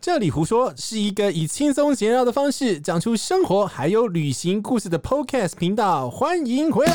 [0.00, 6.94] 这里胡说是一个以轻松闲聊的方式讲出生活还有旅行故事的 Podcast 频道，欢迎回来。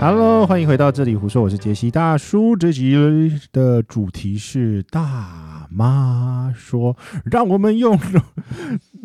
[0.00, 2.54] Hello，欢迎回到这里胡说，我是杰西大叔。
[2.54, 2.94] 这集
[3.50, 6.96] 的主题是大妈说，
[7.30, 7.98] 让我们用。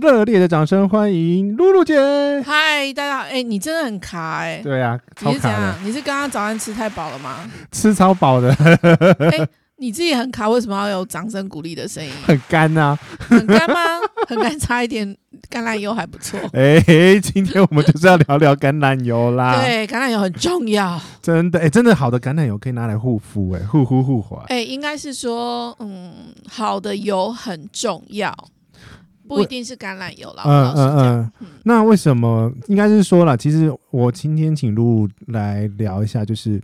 [0.01, 1.95] 热烈的掌声欢迎露露姐！
[2.43, 3.23] 嗨，大家好！
[3.23, 4.61] 哎、欸，你真的很卡哎、欸！
[4.63, 5.31] 对啊，超卡。
[5.31, 5.75] 你是怎样？
[5.85, 7.49] 你是刚刚早餐吃太饱了吗？
[7.71, 8.51] 吃超饱的。
[8.59, 9.49] 哎、欸，
[9.83, 12.09] 你自己很卡，为什么要有掌声鼓励的声音？
[12.25, 12.97] 很干啊！
[13.19, 13.75] 很干吗？
[14.29, 15.05] 很干，差一点
[15.51, 16.39] 橄榄油还不错。
[16.53, 19.59] 哎、欸，今天我们就是要聊聊橄榄油啦。
[19.59, 20.97] 对，橄榄油很重要。
[21.21, 24.45] 真的，哎、欸，真的好的橄榄油可以拿来护肤，哎，护肤护滑。
[24.47, 26.13] 哎，应该是说，嗯，
[26.49, 28.33] 好的油很重要。
[29.27, 30.97] 不一定是橄榄油啦，嗯嗯
[31.41, 31.47] 嗯。
[31.63, 32.49] 那为什么？
[32.67, 36.61] 应该是说了，其实我今天请露露来聊一下，就是。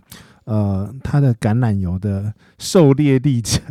[0.50, 3.62] 呃，他的橄榄油的狩猎历程，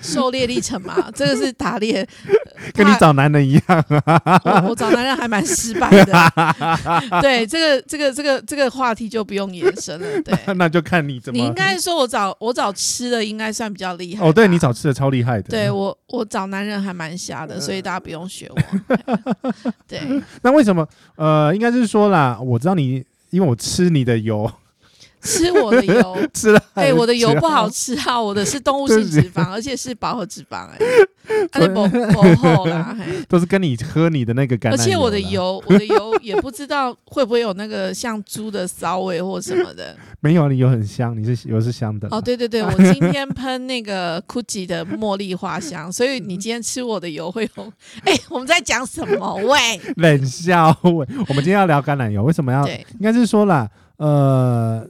[0.00, 2.08] 狩猎历程嘛， 这个是打猎，
[2.74, 4.40] 跟你找男人一样啊。
[4.44, 6.12] 我，我找男人还蛮失败的。
[7.20, 10.06] 对，这个这个这个这个话题就不用延伸了。
[10.22, 11.40] 对，那，那就看你怎么。
[11.40, 14.24] 你应该说我找我找吃的应该算比较厉害。
[14.24, 15.48] 哦，对，你找吃的超厉害的。
[15.48, 19.52] 对我我找男人还蛮瞎的，所以大家不用学我。
[19.88, 20.00] 对，
[20.42, 20.86] 那为什么？
[21.16, 24.48] 呃，应该是说啦，我知道你，因为我吃你的油。
[25.22, 28.20] 吃我的油， 吃了，哎，我的油不好吃啊！
[28.20, 30.78] 我的是动物性脂肪，而且是饱和脂肪，哎，
[31.50, 32.96] 它不不厚啦，
[33.28, 34.74] 都是跟你喝你的那个橄榄油。
[34.74, 39.96] 而且我的油，我的油 也不知道会不会有那个像猪的骚味或什么的。
[40.20, 42.08] 没有，你油很香，你是油是香的。
[42.10, 47.72] 哦，对对对，我今天喷那个 Gucci 的茉莉花香，所以你今天吃我的油会有。
[48.04, 49.36] 哎，我们在讲什么？
[49.36, 50.90] 喂，冷笑喂，
[51.28, 52.66] 我们今天要聊橄榄油，为什么要？
[52.68, 54.84] 应该是说啦，呃。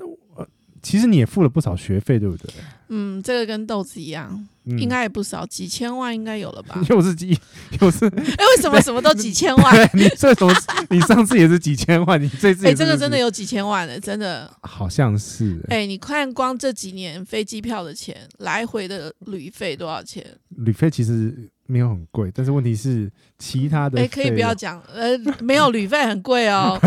[0.82, 2.52] 其实你也付了不少学费，对不对？
[2.94, 6.78] 嗯，这个跟豆子一样，嗯、应该也不少，几千万应该有了吧？
[6.90, 7.38] 又是几，
[7.80, 9.74] 又是 哎，为什么什么都几千万？
[9.96, 10.54] 你这什么？
[10.90, 15.86] 你上次也是几千万，你这次哎，这个真的有几千万的，真的好像是哎。
[15.86, 20.24] 你看，光这几年飞机票的钱，来回的旅费多少钱？
[20.50, 21.48] 旅费其实。
[21.64, 23.98] 没有很贵，但是问题是其他的。
[23.98, 26.78] 哎，可以不要讲，呃，没有旅费很贵哦。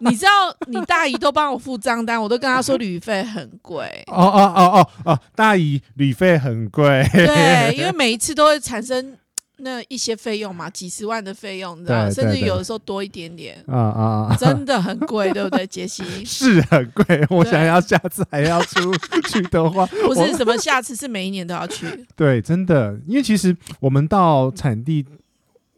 [0.00, 0.30] 你知道，
[0.66, 4.04] 你大姨都帮我付账单，我都跟她说旅费很贵。
[4.08, 7.06] 哦哦哦哦哦，大姨旅费很贵。
[7.12, 9.16] 对，因为每一次都会产生。
[9.58, 16.02] 那一些费用嘛，几十万的费用，你知道，甚至有的时候多一点点，啊啊，真的很贵， 对不对，杰西？
[16.24, 18.92] 是很贵，我想要下次还要出
[19.30, 21.86] 去的话， 不是什么下次，是每一年都要去。
[22.16, 25.06] 对，真的，因为其实我们到产地，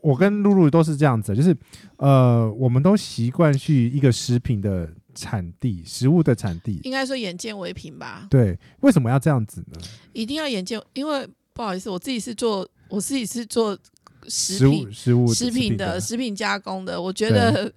[0.00, 1.54] 我跟露露都是这样子，就是
[1.98, 8.28] 呃，我们都习惯去一个食品的产地，食物的产地，应该说眼见为凭吧？
[8.30, 9.80] 对，为什么要这样子呢？
[10.12, 12.68] 一定要眼见，因为不好意思，我自己是做。
[12.88, 13.76] 我自己是做
[14.28, 17.02] 食品、食物、食品的食品加工的。
[17.02, 17.68] 我觉得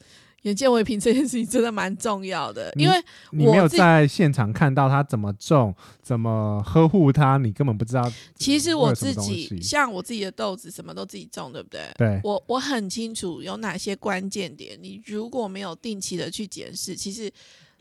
[0.44, 2.96] 眼见为凭这件事情真的蛮重要的，因为
[3.32, 8.12] 你没有在现场看到他怎么种、怎么呵护它，你根本不知道。
[8.36, 11.82] 其实我自己像我自己的豆子，什么都自己种，对不对？
[11.98, 17.32] 对，我我很清楚有哪些关键点，你如果没有定期的去检视，其实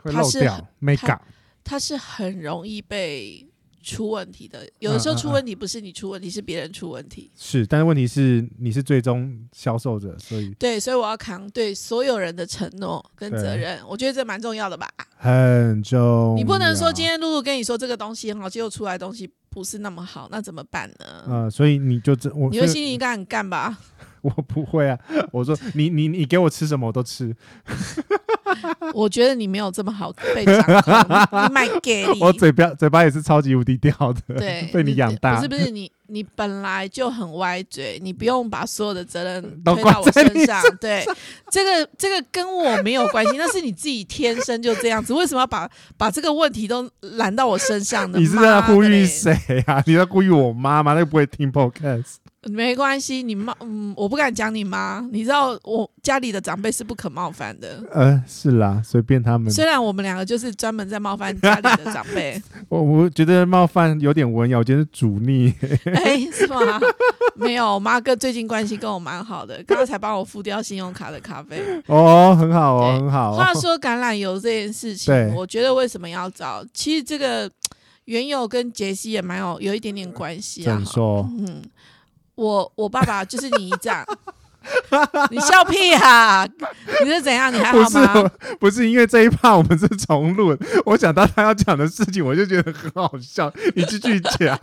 [0.05, 0.47] 它是
[0.97, 1.21] 它，
[1.65, 3.48] 它是很容易被。
[3.89, 7.31] 出问题的，有的时候出问题不是你出问题，是别人出问题。
[7.35, 13.81] 是，但是问题是你是最终销售者，所以对，所以我要扛对所有人的承诺跟责任。
[13.89, 14.87] 我觉得这蛮重要的吧？
[15.17, 16.35] 很重要。
[16.37, 21.25] 你不能说今天露露跟你说这个东西很好，结果出来东西不是那么好，那怎么办呢？
[21.27, 23.79] 嗯，所以你就这，我你会心里应该很干吧？
[24.23, 24.99] 我不会啊，
[25.33, 27.35] 我说你你你给我吃什么我都吃。
[28.95, 32.21] 我觉得你没有这么好被掌控，你卖给 你。
[32.21, 33.93] 我嘴巴嘴巴也是超级无敌屌
[34.27, 35.37] 的，对， 被你养大。
[35.37, 35.91] 不是不是你。
[36.11, 40.59] 你本来就很歪嘴，你不用把所有的责任推到我身上。
[40.81, 41.05] 对，
[41.53, 45.13] 这个这个跟我没有关系，那是你自己天生就这样子。
[45.13, 48.19] 为什么要把把这个问题都揽到我身上呢？
[48.19, 49.35] 你是在呼吁谁
[49.67, 49.83] 啊？
[49.87, 50.95] 你在呼吁我妈吗？
[50.95, 52.15] 那个不会听 podcast。
[52.49, 55.07] 没关系，你妈，嗯，我不敢讲你妈。
[55.13, 57.83] 你知道我家里的长辈是不可冒犯的。
[57.93, 59.51] 呃，是啦，随便他们。
[59.53, 62.41] 虽然我们两个就是专门在冒犯家里的长辈。
[62.69, 65.53] 我我觉得冒犯有点文雅，我觉得是忤逆。
[65.93, 66.59] 哎，是吗？
[67.35, 71.63] 没有，我妈哥最近关系跟我蛮好的，刚刚才帮我付掉信用卡的咖啡。
[71.87, 73.37] 哦，很好哦，很好哦。
[73.37, 76.65] 话说橄榄油这件事情，我觉得为什么要找？
[76.75, 77.51] 其实这个
[78.07, 80.75] 缘由跟杰西也蛮有有一点点关系啊。
[80.75, 81.29] 怎么说？
[81.39, 81.63] 嗯。
[82.39, 84.07] 我我爸爸就是你姨丈，
[85.29, 86.49] 你笑屁哈、啊！
[87.03, 87.53] 你是怎样？
[87.53, 88.13] 你还好吗？
[88.13, 90.57] 不是，不是因为这一趴我们是重录，
[90.87, 93.53] 我想到他要讲的事情，我就觉得很好笑。
[93.75, 94.57] 你继续讲，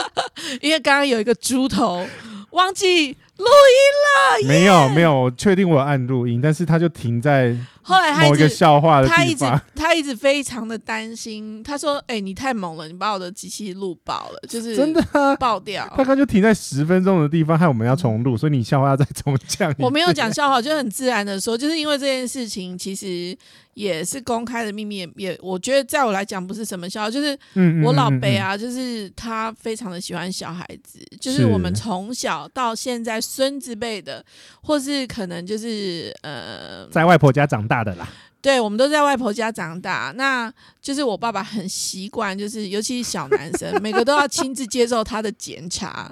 [0.62, 2.08] 因为刚刚有一个猪头
[2.52, 4.48] 忘记录音了。
[4.48, 7.56] 没有，没有，我确定我有按录音，但是他就停在。
[7.80, 11.62] 后来他一直某一个笑话的地方，他一直他一直非常的担心。
[11.62, 15.02] 他说：“哎、欸，你太猛了，你把我的机器录爆了，就是真的
[15.40, 19.74] 爆掉。”他刚就停在十分钟的地方，害我们要重录，所以你笑话要再重讲。
[19.78, 23.34] 我没有讲笑话，就很自然的说，就是因为这件事情其实
[23.72, 27.38] 也是公开的秘密，也，也我觉得在我来讲不是什么笑话，就是
[27.82, 34.24] 我老伯啊，就是他非常的喜欢小孩子，就是我们从小到现在孙子辈的，
[34.62, 37.84] 或是可能就是呃，在外婆家长大。
[37.84, 38.08] 的啦，
[38.40, 46.10] 对，我们都在外婆家长大，那就是我爸爸很习惯，就是尤其是小男生， 每个都要亲自接受他的检查，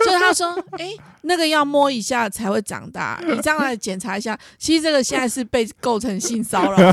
[0.00, 0.90] 就是他说，哎，
[1.22, 6.92] 那个要摸一下才会长大，你这样来检查一下，其实这个现在是被构成性骚扰，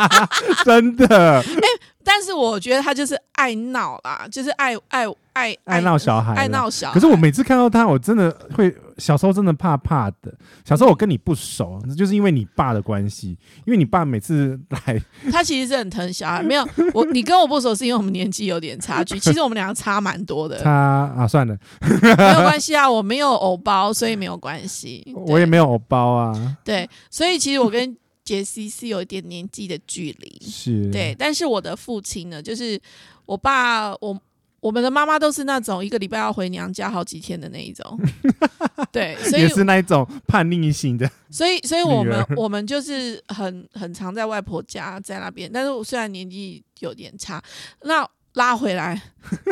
[0.64, 1.06] 真的，
[1.40, 1.66] 哎，
[2.04, 5.06] 但是我觉得他就是爱闹啦，就是爱爱。
[5.34, 6.94] 爱爱闹小孩，爱闹小孩。
[6.94, 10.32] 可是我每次看到他，我真的会小时候真的怕怕的。
[10.64, 15.02] 小时候我跟你不熟，就是因为你爸的关系，因为你爸每次来，
[15.32, 16.40] 他其实是很疼小孩。
[16.40, 16.64] 没有
[16.94, 19.18] 我，你跟我不熟是因为我们年纪有点差距。
[19.18, 20.62] 其实我们两个差蛮多的。
[20.62, 21.58] 差啊，算了，
[22.00, 25.04] 没有关系啊，我没有偶包，所以没有关系。
[25.26, 26.56] 我也没有偶包啊。
[26.62, 30.42] 对，所以其实我跟杰西是有一点年纪的距离。
[30.46, 31.14] 是，对。
[31.18, 32.80] 但是我的父亲呢，就是
[33.26, 34.20] 我爸，我。
[34.64, 38.00] 我们的妈妈都是那种一个礼拜要回娘家好几天的那一种，
[38.90, 41.06] 对，所以也是那一种叛逆型的。
[41.28, 47.44] 所以，所以我们 我们就是很很常在外婆家在那边，但是我虽然年纪有点差，
[47.82, 48.98] 那拉回来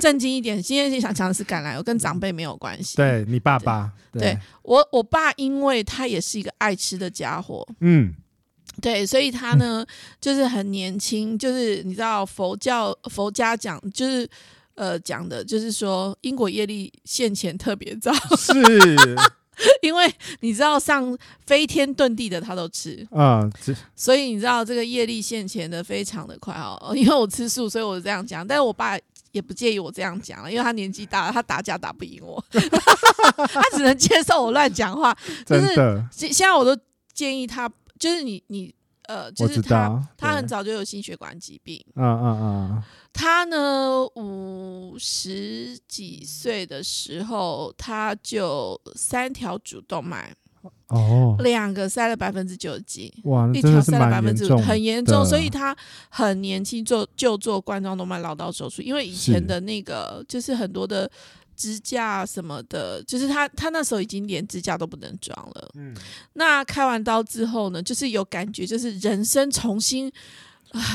[0.00, 2.96] 正经一点，今天想讲的是橄榄油跟长辈没有关系。
[2.96, 8.14] 对你爸爸，对，对我我爸，因为他也是一个爱吃的家伙，嗯，
[8.82, 9.86] 对，所以他呢
[10.20, 14.28] 就是很年轻，就是你知道佛教佛家讲就是。
[14.74, 18.54] 呃，讲的就是说，因果业力现前特别早，是
[19.82, 23.46] 因为你知道上飞天遁地的他都吃啊，
[23.94, 26.94] 所以你知道这个业力现前的非常的快哦。
[26.96, 28.98] 因为我吃素，所以我这样讲，但是我爸
[29.32, 35.14] 也不介意我这样讲了，因为他年纪大了，他打架打不赢我， 他只能接受我乱讲话。
[35.44, 35.74] 就是，
[36.10, 36.74] 现现在我都
[37.12, 37.70] 建议他，
[38.02, 38.74] 就是你你。
[39.08, 41.84] 呃，就是他，他很早就有心血管疾病。
[41.96, 42.82] 嗯嗯嗯。
[43.12, 50.32] 他呢，五十几岁的时候，他就三条主动脉，
[50.86, 55.76] 哦，两个塞了百分之九十几，哇，一条塞了百分之五，很严重，所以他
[56.08, 61.10] 很年轻做就做冠状动脉绕道手术，因为以前的那个是就是很多的。
[61.62, 65.70] 支架什么的，就是他，他那时候已经连支架都不能装了。
[65.74, 65.94] 嗯，
[66.32, 70.10] 那开完刀之后呢，就是有感觉，就是人生重新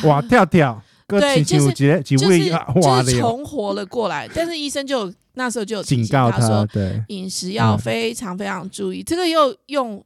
[0.04, 4.30] 哇跳跳，对，就是就是就是重活了过来。
[4.36, 9.00] 但是医生就那时候就警告他说，对，饮食要非常非常注意。
[9.00, 10.04] 嗯、这个又用，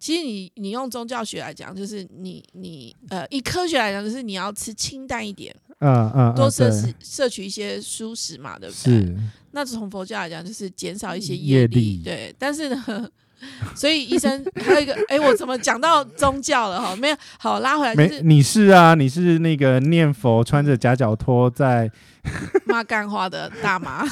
[0.00, 5.54] 其实你你用宗教学来讲，就是你你呃，以科学来讲，就是你要吃清淡一点。
[5.84, 8.94] 嗯嗯，多摄取摄取一些蔬食嘛，对不对？
[8.94, 9.16] 是。
[9.52, 12.34] 那从佛教来讲，就是减少一些业力，对。
[12.38, 13.08] 但是呢，
[13.76, 16.96] 所以医生还有一个，哎，我怎么讲到宗教了哈？
[16.96, 21.90] 没有，好拉回来，就是你是啊，你是那个念佛穿着夹脚拖在
[22.66, 24.04] 骂干话的大妈。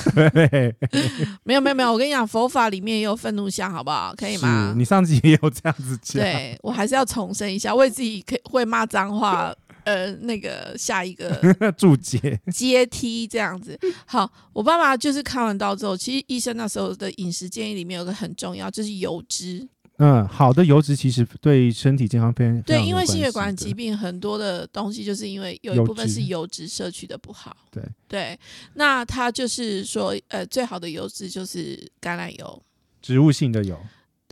[1.45, 4.13] 没有没有没有，我跟你讲，佛法里面也有愤怒相，好不好？
[4.17, 4.75] 可以吗？
[4.77, 6.23] 你上集也有这样子讲。
[6.23, 9.55] 对，我还是要重申一下，为自己可以会骂脏话。
[9.85, 11.41] 呃，那个下一个
[11.77, 13.79] 注解阶梯这样子。
[14.07, 19.69] 好，我爸爸就是看完刀之后，其实医生那时候的饮食建议里面有个很重要，就是油脂。
[20.03, 27.55] 嗯，好的油脂其实对身体健康非常对，因为心血管疾病很多的东西，就是因为有一部分是油脂摄取的不好。
[27.71, 28.41] 对对，
[28.75, 32.63] 那他就是说，呃，最好的油脂就是橄榄油，
[33.03, 33.79] 植物性的油。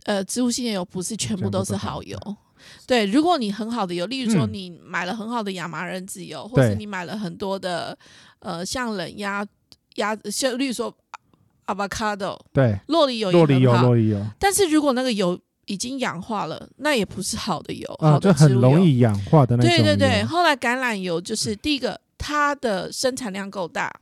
[0.04, 2.18] 呃，植物性的油不是全部都是好油。
[2.86, 7.96] 对，如果你很好的油，例如说你买了很好的亚麻仁籽油，嗯、或者你买了很多的
[8.40, 9.46] 呃，像冷压
[9.96, 10.94] 压，像例如说
[11.66, 14.26] avocado，对，洛梨油，洛梨油，洛梨油。
[14.38, 19.70] 但是如果那个油已经氧化了，那也不是好的油，啊、好的就很容易氧化的那种。
[19.70, 23.92] 对对对，后来橄榄油就是第一个，它的生产量够大，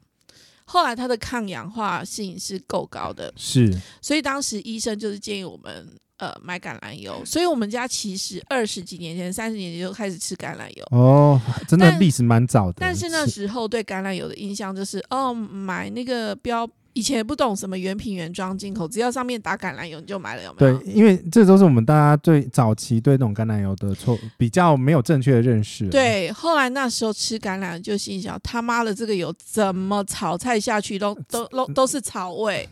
[0.64, 3.76] 后来它的抗氧化性是够高的，是。
[4.00, 5.88] 所以当时医生就是建议我们。
[6.18, 10.84] 呃，买橄榄油，所以我们家其实二十几年前、三十年前就开始吃橄榄油。
[10.90, 12.76] 哦，真的历史蛮早的。
[12.78, 20.78] 但是那时候对橄榄油的印象就是，哦，买那个标以前也不懂什么原品原装进口，只要上面打橄榄油你就买了，有没有？
[20.78, 25.86] 对，因为这都是我们大家最早期对那种橄榄油的错比较没有正确的认识。
[25.90, 32.66] 对，后来那时候吃橄榄就心想，他妈的这个油怎么炒菜下去都都都都是草味。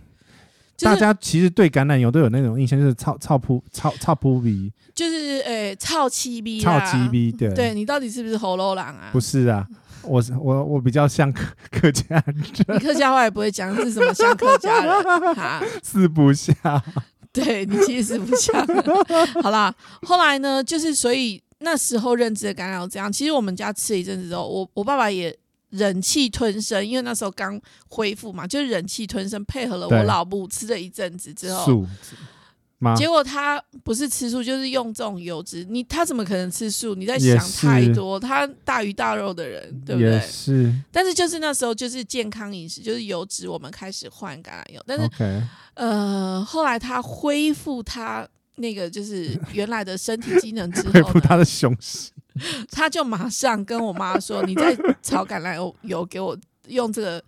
[0.80, 7.30] 大家其实对橄榄油都有那种印象，就是超超扑超超扑鼻，就是诶超气逼，超气逼。
[7.32, 9.10] 对，对你到底是不是喉咙狼啊？
[9.12, 9.66] 不是啊。
[10.06, 12.36] 我我我比较像客 客家人，
[12.68, 16.54] 你客家话也不会讲是什么像客家人哈， 四不像，
[17.32, 18.54] 对你其实是不像。
[19.42, 25.34] 好啦，后来呢，就是所以那时候认知的橄榄油这样，其实我们家吃了一阵子之后，我我爸爸也
[25.76, 31.84] 忍气吞声，因为那时候刚恢复嘛，就是忍气吞声，配合了我老母吃了一阵子之后。
[32.98, 35.64] 结果他不是吃素，就是用这种油脂。
[35.70, 36.94] 你他怎么可能吃素？
[36.94, 38.20] 你在想太多。
[38.20, 40.20] 他大鱼大肉的人，对不对？
[40.20, 40.70] 是。
[40.92, 44.82] 但是就是那时候就是健康饮食，就是油脂，我们开始换橄榄油。
[44.86, 45.42] 但是，okay.
[45.74, 52.12] 呃，后来他恢复他那个就是原来的身体机能之 后，恢复他的雄性，
[52.70, 56.36] 他就马上跟我妈说：“你在炒橄榄油油给我
[56.68, 57.24] 用这个。”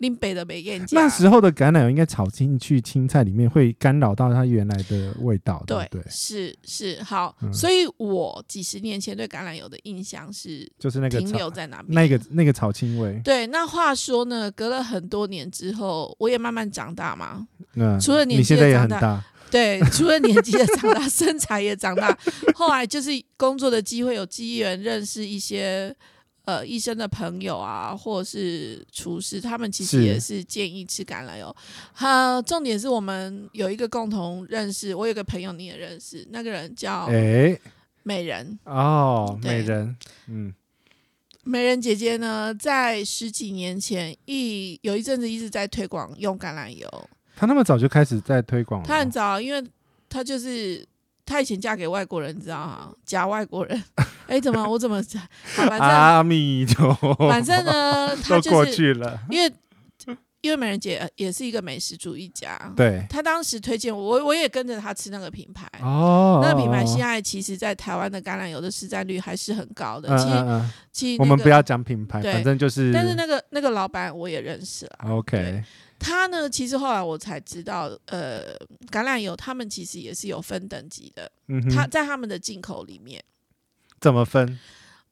[0.00, 6.02] 林北的美艳那时候的橄榄油应该炒进去青菜里面，会干扰到它原来的味道，对对？
[6.08, 11.94] 是是好、嗯，所以我几十年前对橄榄油的印象是，就是那个停留在哪边？
[11.94, 13.20] 那个那个草青味。
[13.22, 17.46] 对，那话说呢，隔了很多年之后，我也慢慢长大嘛。
[17.74, 22.16] 嗯，除了年纪也长大，大， 对，除了年纪的长大， 身材也长大。
[22.54, 25.94] 后来就是工作的机会，有机缘认识一些。
[26.46, 31.54] 呃，医生的朋友啊，或者是厨师，他们其实也是建议吃橄榄油。
[31.92, 37.06] 哈，重点是我们有一个共同认识，我有个朋友你也认识，那个人叫
[38.02, 39.96] 美人、欸、哦，美人，
[40.28, 40.52] 嗯，
[41.44, 47.08] 美人姐姐呢，在十几年前一有一阵子一直在推广用橄榄油。
[47.40, 48.86] 她那么早就开始在推广了？
[48.86, 49.64] 她很早，因为
[50.10, 50.86] 他就是。
[51.24, 52.90] 她以前嫁给外国人，你知道吗？
[53.06, 53.80] 假外国人，
[54.26, 55.22] 哎、欸，怎么我怎么 讲？
[55.78, 59.48] 阿弥陀佛，反正呢， 她就是过去了，因为
[60.40, 70.08] 因为美人姐也是一个美食主义家，对，她当时推荐我，我我也跟着她吃那个品牌哦，那个品牌现在其实，在台湾的橄榄油的市占率还是很高的。
[70.18, 75.62] 其实，嗯嗯嗯其实、那个、我们不要讲品牌，反正就是，但是那个那个老板我也认识了，OK。
[76.00, 78.56] 他呢，其实后来我才知道，呃，
[78.90, 81.30] 橄榄油他们其实也是有分等级的。
[81.46, 83.22] 嗯，他在他们的进口里面
[84.00, 84.58] 怎么分？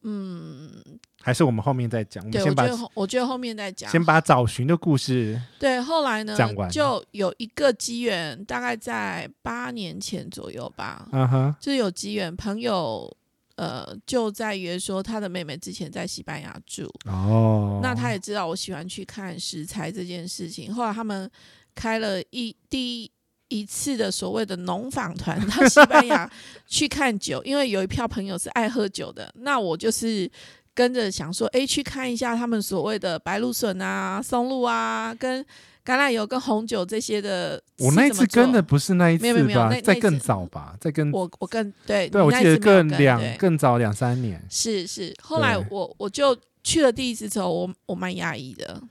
[0.02, 0.72] 嗯，
[1.20, 2.28] 还是我们后面再讲。
[2.30, 3.90] 对，我觉得我觉得后面再讲。
[3.90, 5.40] 先把找寻的故事。
[5.58, 11.08] 对，后来呢，讲完就有一个机缘，大概在八年前左右吧。
[11.12, 13.14] 嗯哼，就是有机缘朋友。
[13.58, 20.72] 呃，就在于说他的妹妹之前在西班牙住哦，那他也知道我喜欢去看食材这件事情。
[20.72, 21.28] 后来他们
[21.74, 23.10] 开了一第一
[23.48, 26.30] 一次的所谓的农访团到西班牙
[26.68, 30.30] 去看酒，因为有一票朋友是爱喝酒的，那我就是
[30.72, 35.44] 跟着想说，哎，去看一下他们所谓的白芦笋啊、松露啊，跟。
[35.88, 39.22] 橄榄油跟红酒这些的，我那一次跟的不是那一次吧？
[39.22, 44.38] 没有没有没有，那，再更早吧，再跟我我更对对，我记得更两更早两三年。
[44.50, 48.82] 是是，后来我我就去了第一次之后，我我蛮压抑的，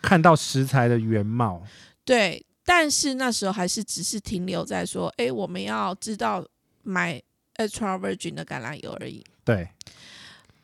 [0.00, 1.62] 看到食材的原貌。
[2.02, 6.42] 对，但是那时候还是只是停留在说，哎，我们要知道
[6.82, 7.22] 买
[7.56, 9.22] extra virgin 的橄榄油而已。
[9.44, 9.68] 对。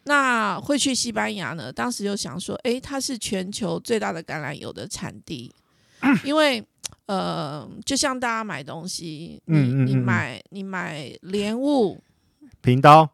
[0.04, 1.72] 那会去西班牙呢？
[1.72, 5.52] 当时就想说，诶，它是全球最大的橄榄油的产地，
[6.24, 6.62] 因为
[7.06, 12.00] 呃，就像大家买东西，你嗯嗯嗯你买你买莲雾。
[12.62, 13.10] 平刀，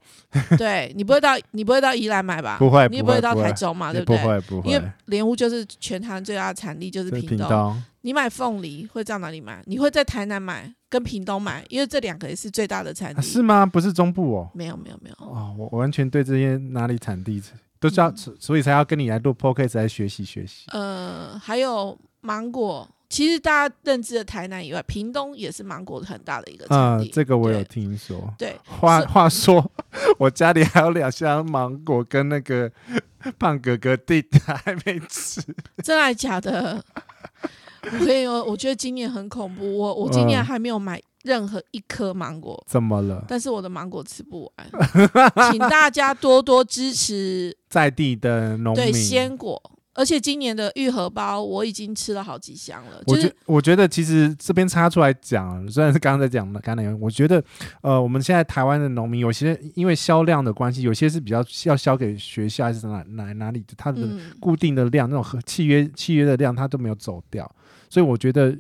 [0.59, 2.59] 对你不会到，你不会到宜兰买吧？
[2.59, 3.91] 不会，你也不会到台中嘛？
[3.91, 4.19] 对不对？
[4.19, 4.71] 不会，不会。
[4.71, 7.75] 因为莲雾就是全台最大的产地，就是平刀。
[8.03, 9.63] 你买凤梨会在哪里买？
[9.65, 13.23] 你会在台南买，跟屏东买，因为这两个也是最大的产地。
[13.23, 13.67] 是吗？
[13.67, 14.51] 不是中部哦。
[14.55, 15.17] 没有，没有，没有。
[15.19, 17.43] 哦，我完全对这些哪里产地
[17.81, 20.65] 都知道，所以才要跟你来录 podcast 来学习学习。
[20.73, 22.89] 呃，还有芒果。
[23.11, 27.07] 其实大家认知的台南以外，屏东也是芒果很大的一个产地。
[27.07, 28.35] 嗯，这个我有听说。
[28.37, 29.65] 对，话话说，
[30.19, 32.71] 我家里还有两箱芒果跟那个
[33.39, 35.41] 胖哥哥弟还没吃。
[35.83, 36.85] 真的假的？
[37.85, 39.79] 我跟你说，我觉得今年很恐怖。
[39.79, 42.63] 我我今年还没有买任何一颗芒果。
[42.67, 43.25] 怎么了？
[43.29, 44.69] 但是我的芒果吃不完，
[45.51, 48.85] 请大家多多支持在地的农民。
[48.85, 49.61] 对，鲜果。
[49.95, 53.03] 而且今年的玉荷包我已经吃了好几箱了。
[53.09, 57.43] 我觉我觉得其实这边插出来讲，虽然是刚刚在讲的橄榄油，我觉得
[57.83, 64.09] 呃，我们现在台湾的农民有些因为销量的关系，有些是比较要销给学校还是哪哪哪里的，它的
[64.39, 67.51] 固定的量那种契约契约的量它都没有走掉，
[67.91, 68.57] 所以我觉得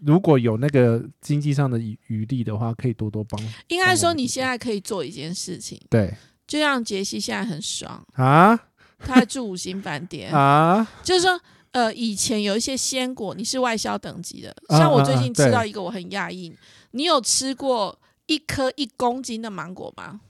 [0.00, 3.40] 如果有那个经济上的余力的话，可以多多帮。
[3.68, 6.14] 应该说你现在可以做一件事情，对，
[6.46, 8.58] 就像杰西现在很爽啊，
[8.98, 11.40] 他还住五星饭店啊，就是说。
[11.72, 14.54] 呃，以前有一些鲜果，你是外销等级的。
[14.68, 16.54] 像我最近吃到一个，我很讶异。
[16.90, 20.20] 你有吃过一颗一公斤的芒果吗？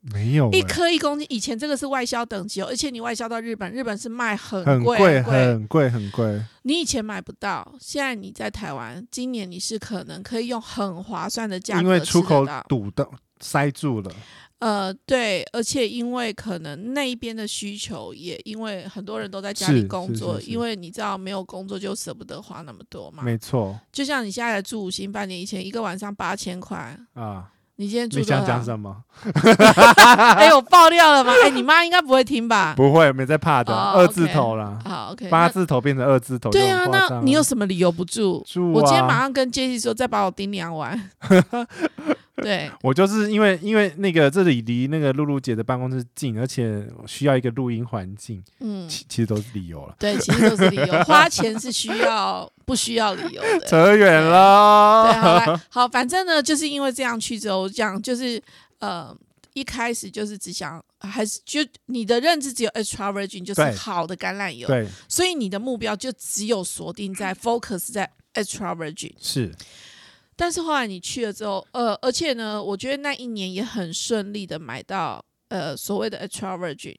[0.00, 0.50] 没有。
[0.52, 6.42] 一颗一公斤，以前这个是外销等级哦，而且你外销到日本，日本是卖很贵，很贵，很贵，很贵。
[6.62, 13.08] 你以前买不到，现在你在台湾，今年你是可能可以用很划算的价格，因为出口堵的
[13.40, 14.10] 塞住了。
[14.60, 23.22] 呃，对，而且因为可能那一边的需求也因为很多人都在家里工作，因为你知道没有工作就舍不得花那么多嘛。
[23.22, 27.48] 没错，就像你现在住五星饭店，以前一个晚上八千块啊，
[27.80, 28.96] 你今天住你想讲什么？
[30.36, 31.32] 哎，我爆料了吗？
[31.44, 32.74] 哎，你妈应该不会听吧？
[32.76, 34.76] 不会，没在怕的，二字头啦。
[34.84, 36.50] 好，OK，八字头变成二字头。
[36.50, 38.42] 对啊，那你有什么理由不住？
[38.44, 41.00] 住，我今天马上跟杰西说，再把我盯两晚。
[42.42, 49.94] 对，我就是因为因为那个这里离那个露露姐的办公室近，而且需要一个录音环境，嗯，其其实都是理由了。
[49.98, 53.66] 对，其实都是理由， 花钱是需要不需要理由的。
[53.66, 55.04] 扯远了。
[55.04, 58.42] 对，好来，好，反正呢，就是因为这样去之后，这样就是
[58.78, 59.16] 呃，
[59.54, 69.52] 一开始就是只想还是就你的认知只有 extra virgin 就是好的橄榄油，对，所以你的目标就只有锁定在 focus 在 extra virgin 是。
[70.38, 76.96] 但是后来你去了之后，呃，而且呢，我觉得那一年也很顺利的买到呃所谓的 Extra Virgin，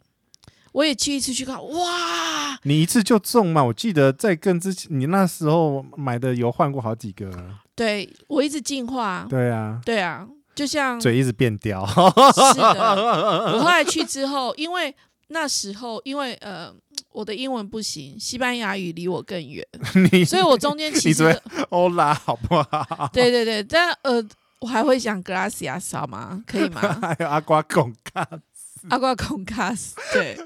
[0.74, 2.60] 我也去一次去看，哇！
[2.63, 3.63] 你一次就中嘛？
[3.63, 7.31] 我记得在更之前，你那时候买的油换过好几个。
[7.74, 9.25] 对，我一直进化。
[9.29, 11.86] 对啊，对啊，就像嘴一直变刁。
[11.88, 14.93] 是的， 我后来去之后，因为
[15.29, 16.75] 那时候因为呃。
[17.19, 19.67] 我的英文不行，西班牙语离我更远，
[20.25, 23.09] 所以我中间其实欧拉好不好？
[23.11, 24.23] 对对对，但呃，
[24.59, 26.41] 我还会讲 gracias 好吗？
[26.47, 26.79] 可以吗？
[27.03, 28.23] 还有阿瓜孔卡
[28.53, 30.39] 斯，阿瓜孔卡斯，对，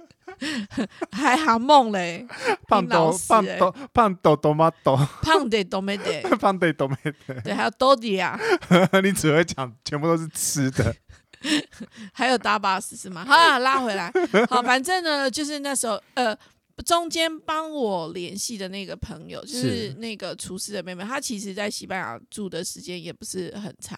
[1.12, 2.26] 还好梦嘞，
[2.68, 8.36] 胖豆胖豆胖豆多玛豆，胖的多没得，胖的多没得，对，还有多迪啊，
[9.04, 10.96] 你只会讲，全部都是吃的。
[12.14, 13.26] 还有搭巴士是吗？
[13.28, 14.10] 好啦，拉回来。
[14.50, 16.34] 好，反正呢，就是那时候，呃，
[16.86, 23.98] 中间帮我联系的那个朋友，就是那个厨师的妹妹，她其实在西班牙住的时间也不是很长。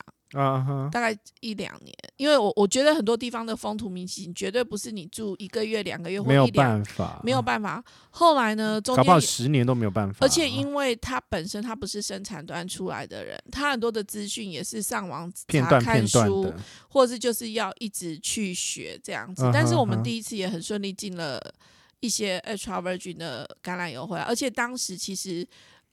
[0.91, 7.81] 大概一两年，因为我我觉得很多地方的风土民情绝对不是你住一个月、两个月或一两，没有办法，没有办法。
[8.09, 10.25] 后来呢，中间搞不好十年都没有办法。
[10.25, 16.51] 而且因为他本身他不是生产端出来的人，他很多的资讯也是上网查看书，
[16.89, 19.49] 或者是就是要一直去学这样子。
[19.53, 21.39] 但是我们第一次也很顺利进了
[21.99, 25.47] 一些 extra virgin 的橄榄油回来，而且当时其实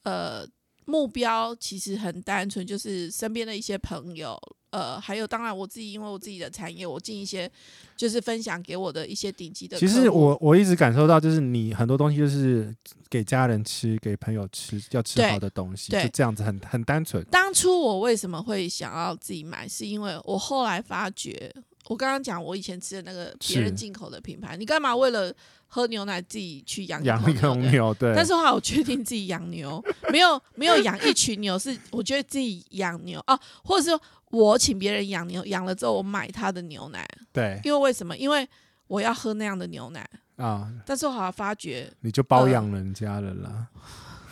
[0.05, 0.47] 呃。
[0.85, 4.37] 目标其实很单纯，就是身边的一些朋友，
[4.71, 7.49] 呃，还有当然我自己，因为我自己的产业，我进一些
[7.97, 9.79] 就是分享给我的一些顶级的。
[9.79, 12.75] 其实我我一直感受到，就是你很多东西就是
[13.09, 17.25] 给家人吃，给朋友吃，要吃好的东西，就这样子很很单纯。
[17.27, 21.55] 当初我为什么会想要自己买，是因为我后来发觉。
[21.87, 25.35] 我刚刚讲我以前吃的那个别人进口的品牌，你干嘛为了
[25.75, 27.95] 喝牛奶自己去养养一头牛？
[27.95, 28.15] 对。
[28.15, 29.83] 但是后来我确定自己养牛，
[30.13, 33.99] 没有没有养一群牛，是我觉得自己养牛啊，或者说
[34.31, 37.09] 我请别人养牛，养了之后我买他的牛奶。
[37.33, 37.59] 对。
[37.65, 38.15] 因为为什么？
[38.15, 38.47] 因为
[38.87, 40.07] 我要喝那样的牛奶
[40.37, 40.71] 啊。
[40.85, 43.69] 但是我好像发觉你就包养人家了啦。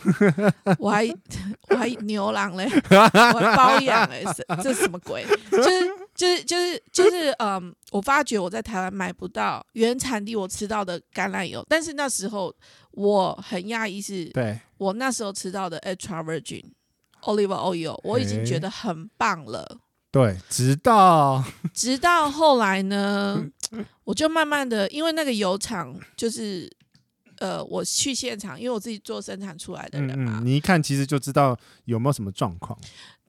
[0.79, 1.07] 我还
[1.69, 2.69] 我还牛郎嘞，
[3.33, 4.23] 我还包养嘞，
[4.63, 5.25] 这是什么鬼？
[5.51, 5.91] 就是。
[6.13, 12.53] 就是就是就是，嗯，我发觉我在台湾买不到原产地我吃到的橄榄油，但是那时候
[12.91, 16.63] 我很讶异，是对我那时候吃到的 extra virgin
[17.23, 19.79] olive oil，我已经觉得很棒了。
[20.11, 23.43] 对，直到直到后来呢，
[24.03, 26.69] 我就慢慢的，因为那个油厂就是，
[27.41, 32.77] 呃，我去现场，因为我自己做生产出来的人嘛，嗯嗯，你一看其实就知道有没有什么状况。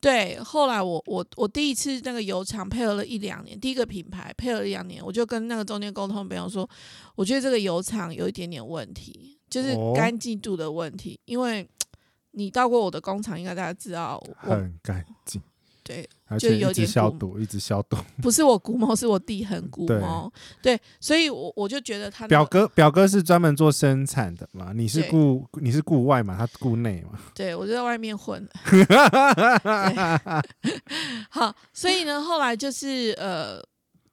[0.01, 6.69] 对，后来我我我第一次那个油厂配合了一两年，第一个品牌配合了一两年，我就跟那个中间沟通的朋友说，
[7.15, 11.67] 我觉得这个油厂有一点点问题，就是干净度的问题，哦、因为
[12.33, 15.41] 你到过我的工厂，应该大家知道我很干净。
[15.85, 17.97] 对，就有点消毒，一直消毒。
[18.23, 20.33] 不是我估摸，是我弟很估摸。
[20.61, 27.19] 对，所以我我就觉得他表哥表哥是专门做生产的嘛，你是顾你是顾外嘛，他顾内嘛。
[27.35, 28.47] 对，我就在外面混。
[31.31, 33.61] 好，所以呢，后来就是呃，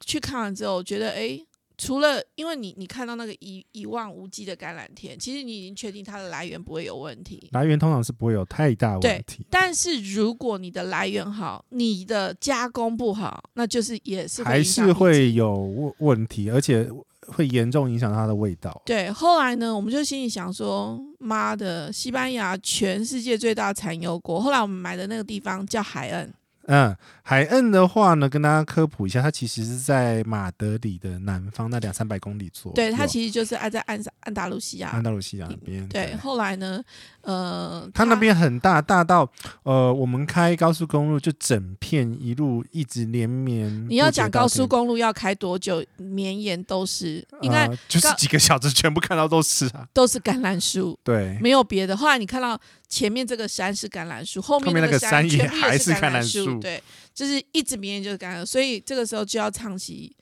[0.06, 1.40] 去看完之后，我觉得哎，
[1.80, 7.48] 除了因为你你看到那个一一望无际的橄榄田，其实你已经确定它的来源不会有问题。
[7.54, 9.46] 来源通常是不会有太大问题。
[9.50, 16.90] 但是如果你的来源好，你的加工不好，那就是也是还是会有问问题，而且
[17.28, 18.82] 会严重影响它的味道。
[18.86, 24.42] 对，后来呢，我们就心里想说，妈的，西班牙全世界最大产油国。
[24.42, 26.34] 后来我们买的那个地方叫海恩。
[26.72, 32.76] 嗯，海岸的话呢，跟大家科普一下，它其实是在马德里的南方，那两三百公里左右。
[32.76, 35.88] 对，它其实就是挨在安安达卢西亚，安达鲁西亚那边。
[35.90, 36.80] 对，对，后来呢，
[37.22, 39.28] 呃，它那边很大，大到
[39.64, 43.90] 呃，我们开高速公路就整片一路一直连绵。
[43.90, 51.98] 你要讲高速公路要开多久，绵延都是应该、呃、就是几个小时，全部看到都是啊，都是橄榄树，对，没有别的。
[51.98, 52.60] 后来你看到。
[52.90, 56.82] 前面这个山是橄榄树，后面那个山也还是橄榄树，对，
[57.14, 60.16] 就是一直绵延就是橄榄，所以这个时候就要唱起。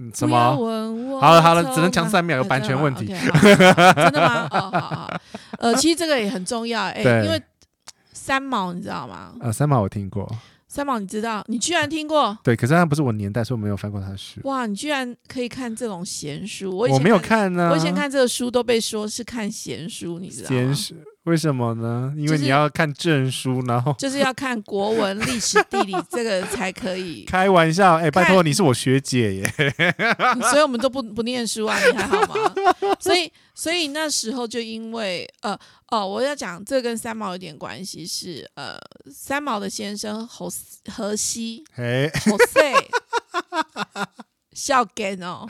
[0.00, 0.38] 嗯，什么？
[1.20, 3.08] 好了好了，只能讲三秒，有版权问题。
[3.08, 4.48] 真的吗？
[4.50, 5.20] 哦，好好。
[5.58, 7.38] 呃， 其实这个也很重要，哎，因为
[8.14, 9.34] 三毛你知道吗？
[9.40, 10.26] 呃，三毛我听过。
[10.66, 11.44] 三毛，你知道？
[11.48, 12.38] 你居然听过？
[12.42, 14.40] 对，可是那不是我年代，所以我没有翻过他的书。
[14.44, 16.74] 哇，你居然可以看这种闲书？
[16.74, 17.70] 我以前我没有看呢、啊。
[17.72, 20.56] 我以前看这个书都被说是看闲书，你知道吗？
[20.56, 20.94] 闲书。
[21.24, 22.12] 为什么呢？
[22.16, 27.24] 因为你要看证书，然后就是要看国文、历史、地理，这个才可以。
[27.30, 29.54] 开玩笑，哎、欸，拜托，你是我学姐耶，
[30.50, 32.54] 所以我们都不不念书啊，你还好吗？
[32.98, 35.56] 所以，所以那时候就因为呃
[35.90, 38.76] 哦，我要讲这跟三毛有点关系，是呃
[39.12, 40.48] 三毛的先生荷
[40.90, 42.58] 荷西，哎，荷西，
[44.52, 45.46] 笑梗哦，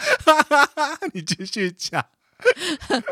[1.14, 2.04] 你继续讲。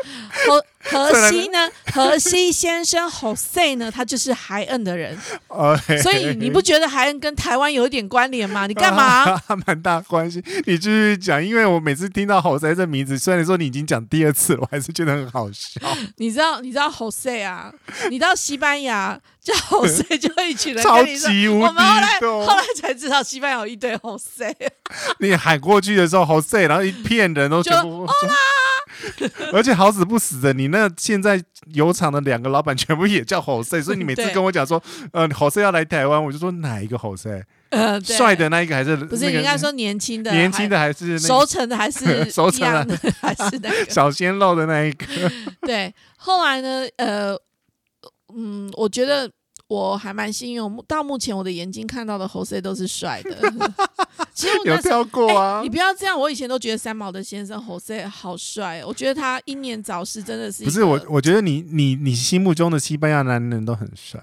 [0.47, 1.69] 荷荷西呢？
[1.93, 3.91] 何西先生 Jose 呢？
[3.91, 5.17] 他就是海恩的人
[5.47, 8.65] ，okay, 所以你不觉得海恩跟台湾有一点关联吗？
[8.67, 9.39] 你干嘛？
[9.67, 10.43] 蛮大关系。
[10.65, 15.79] 你继续讲，因为我每次听到 Jose 这名字，虽然说你已经讲第二次了，我还是觉得很好笑。
[16.17, 16.61] 你知道？
[16.61, 17.71] 你知道 Jose 啊？
[18.09, 21.63] 你到西班牙叫 Jose 就会一群人跟你说，超级无敌。
[21.65, 24.53] 我们后来后来才知道西班牙有一堆 Jose。
[25.19, 28.07] 你喊过去的时候 Jose，然后一片人都全部。
[29.53, 31.41] 而且好死不死的，你那现在
[31.73, 34.81] 油厂的两个老板全部也叫 Jose， 所以你每次跟我讲说，
[35.13, 37.43] 呃，Jose 要来台湾，我就说哪一个 Jose？
[37.69, 39.29] 呃，帅的那一个还是不是？
[39.29, 45.05] 你应该说年轻的，年轻的还是熟成的还是 熟成的还是那个小鲜肉的那一个？
[45.61, 46.85] 对，后来呢？
[46.97, 47.33] 呃，
[48.35, 49.31] 嗯，我觉得。
[49.71, 53.31] 我还蛮幸运，到目前我的眼睛看到的 Jose 都是帅的。
[54.35, 56.19] 其实我有跳过啊、欸，你不要这样。
[56.19, 60.65] 我以前都觉得三毛的先生 Jose 好帅，我觉得他英年早逝真的是。
[60.65, 64.21] 不是我，我觉得你你你心目中的西班牙男人都很帅。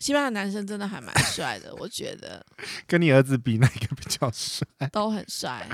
[0.00, 2.44] 西班牙男生真的还蛮帅的， 我觉得。
[2.86, 4.66] 跟你儿子比，哪个比较帅？
[4.90, 5.68] 都很帅，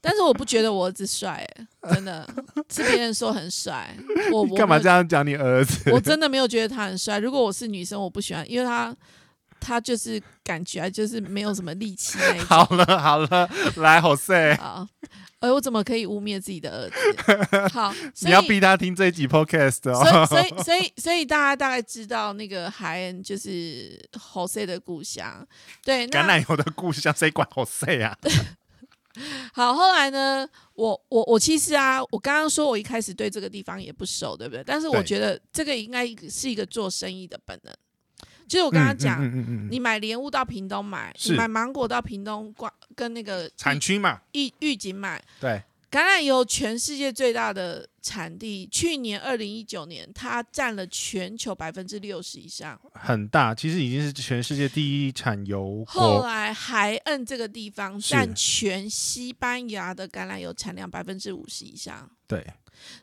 [0.00, 2.26] 但是我不觉得我儿子帅，哎，真的
[2.70, 3.94] 是别人说很帅。
[4.32, 5.90] 我干嘛这样讲你儿子？
[5.90, 7.18] 我真的没有觉得他很帅。
[7.18, 8.96] 如果我是女生，我不喜欢，因为他
[9.62, 12.46] 他就是感觉就是没有什么力气那一种。
[12.50, 14.56] 好了好了，来，Jose。
[14.58, 14.86] 好。
[15.38, 17.68] 哎，我怎么可以污蔑自己的儿子？
[17.74, 20.24] 好， 你要逼他听这一集 podcast 哦。
[20.24, 25.44] 所以，所以， 所以，所以大家大概知道那个海恩就是 Jose 的故乡。
[25.84, 28.16] 对，橄榄油的故乡，谁管 Jose 啊？
[29.52, 30.48] 好，后来呢？
[30.74, 34.62] 我，我，我其实啊，我刚刚说我一开始对这个地方也不熟，对不对？
[34.64, 37.74] 但是我觉得这个应该是一个做生意的本能。
[38.52, 39.18] 就是我跟他讲，
[39.70, 45.24] 你买莲雾到屏东买，你买芒果到屏东挂跟那个产区嘛，预预警买。
[45.40, 53.54] 对，橄榄油全世界最大的产地，去年二零一九年，它占了全球百分之六十以上，很大。
[53.54, 55.82] 其实已经是全世界第一产油。
[55.86, 62.10] 后来海恩这个地方占全西班牙的橄榄油产量百分之五十以上。
[62.26, 62.46] 对，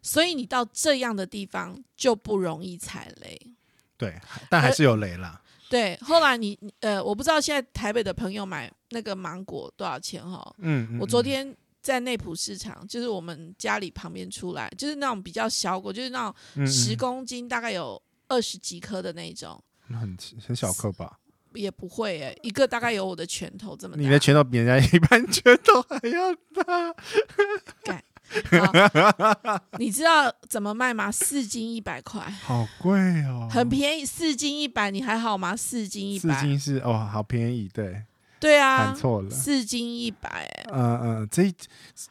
[0.03, 3.55] 所以你到这样的地方就不容易踩雷。
[3.99, 5.39] 对，但还是有雷啦。
[5.69, 10.55] 对，后来你呃，我不知道现在台北的朋友买那个芒果多少钱哈？
[10.59, 21.19] 嗯，嗯，我昨天在内埔市场，就是我们家里旁边出来，就是那种比较小果，就是那种十公斤大概有二十几颗的那种，很很小颗吧？
[21.53, 24.01] 也不会诶，一个大概有我的拳头这么大。
[24.01, 26.33] 你的拳头比人家 一般拳头还要
[26.63, 26.95] 大。
[29.80, 31.12] 你知道怎么卖吗？
[31.12, 34.06] 四斤一百块，好贵哦，很便宜。
[34.06, 35.56] 四斤一百，你还好吗？
[35.56, 38.04] 四斤一百，四斤是哦，好便宜，对，
[38.39, 41.30] 对啊，看错了，四斤一百，嗯嗯，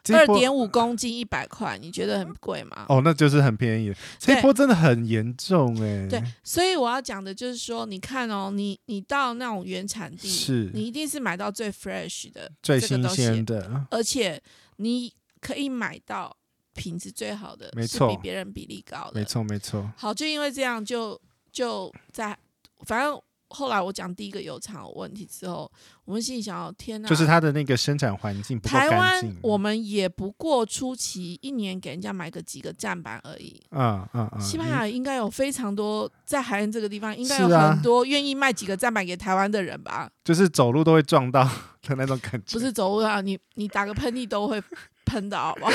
[0.03, 2.87] 这二点五公斤一百块，你觉得很贵吗？
[2.89, 6.07] 哦，那就是很便宜，这一波真的很严重哎。
[6.09, 14.43] 对，所以我要讲的就是说，你看哦，你你到那种原产地，是，你一定是买到最 fresh 的、最新鲜的，而且
[14.77, 15.13] 你。
[15.49, 16.37] 可以买到
[16.75, 19.91] 品质最好的，没错，是比别人比例高的，没错没错。
[19.97, 21.15] 好，就因为这样就，
[21.51, 22.39] 就就在
[22.85, 23.19] 反正。
[23.51, 25.73] 后来我讲第一个油厂有问题之后，
[26.05, 27.09] 我们心里想：天哪！
[27.09, 28.91] 就是它的那个生产环境不够干净。
[28.91, 33.59] 台湾我们也不过初期一年给人家买个几个站板而已。
[33.71, 34.39] 嗯嗯嗯。
[34.39, 40.11] 西班牙应该有非常多在海岸这个地方，应该有很多愿意卖几个站板给台湾的人吧？
[40.23, 41.43] 就是走路都会撞到
[41.81, 42.53] 的那种感觉。
[42.53, 44.63] 不是走路啊，你你打个喷嚏都会
[45.09, 45.73] 喷的，好不好？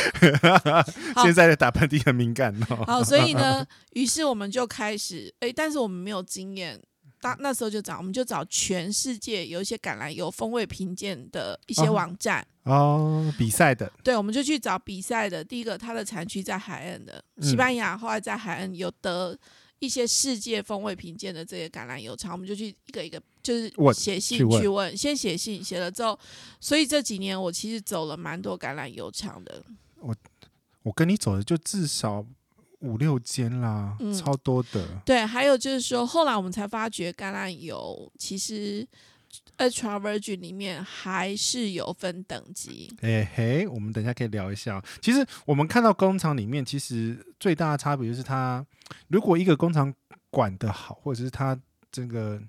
[1.26, 2.84] 现在的打喷嚏很敏感哦。
[2.86, 6.80] 好，所以呢，于是我们就开始，哎，但是我们没有经验。
[7.20, 13.90] 当那时候就找，我们就找全世界有一些橄榄油风味评鉴的一些网站哦，哦，比赛的。
[14.04, 15.42] 对，我们就去找比赛的。
[15.42, 19.40] 第一个，它的产区在海岸的西班牙，后来在海岸有得
[19.80, 26.18] 一些世界风味评鉴的这些橄榄油厂，我们就去一个一个就是写信去问，去问先写信，写了之后，
[26.60, 29.62] 所以这几年我其实走了蛮多橄榄油厂的。
[30.00, 30.16] 我
[30.82, 32.26] 我跟你走的就至少。
[32.86, 34.86] 五六间啦，嗯，超多的。
[35.06, 38.86] 对，还有就是说，后来我们才发觉，橄榄油其实
[39.58, 42.94] extra virgin 里面还是有分等级。
[43.00, 44.84] 哎嘿，我们等一下可以聊一下。
[45.02, 48.66] 其实我们看到工厂里面，其实最大的差别就是它，
[49.08, 49.94] 如果一个工厂
[50.30, 51.58] 管得好，或者是它
[51.90, 52.42] 这个。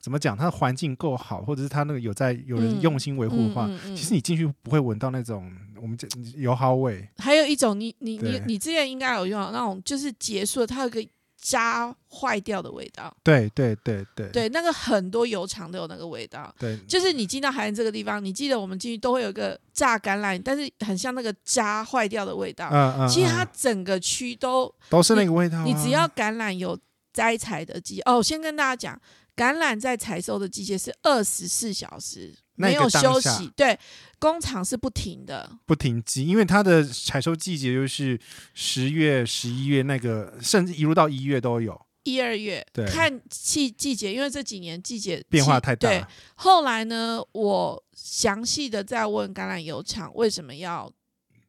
[0.00, 0.36] 怎么讲？
[0.36, 7.06] 它的环境够好，或者是它那个有在有人用心维护的话，嗯嗯嗯嗯、其实你进去不会闻到那种我们这油耗味。
[7.18, 13.14] 还有一种你，你你你你之前应该有用那种，就是结束了它有个渣坏掉的味道。
[13.22, 16.54] 对对对对对，那个很多油厂都有那个味道。
[16.58, 22.68] 对，就是你进到海南这个地方，你记得我们进去都会有一个榨橄榄，但是很像那个渣坏掉的味道。
[22.72, 23.08] 嗯嗯。
[23.08, 25.72] 其实它整个区都都是那个味道、啊你。
[25.72, 26.78] 你只要橄榄有
[27.12, 29.00] 摘采的季哦，我先跟大家讲。
[29.40, 33.78] 橄榄在采收的季节是二十四小时没有休息，对，
[34.18, 38.20] 工厂是不停的，不停机，因为它的采收季节就是
[38.52, 45.88] 十月、十一月，那个甚至一路到一月都有，一二月，对，看季季节，因为这几年季节变化太大。
[45.88, 50.92] 对，后来呢，我详细的在问橄榄油厂为什么要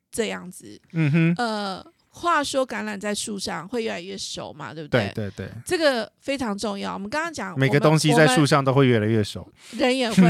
[0.09, 1.85] 这样子，嗯哼，呃。
[2.13, 5.09] 话说橄榄在树上会越来越熟嘛，对不对？
[5.15, 6.93] 对对对，这个非常重要。
[6.93, 10.29] 我们刚刚讲，每个东西在树上都会越来越熟，人也会。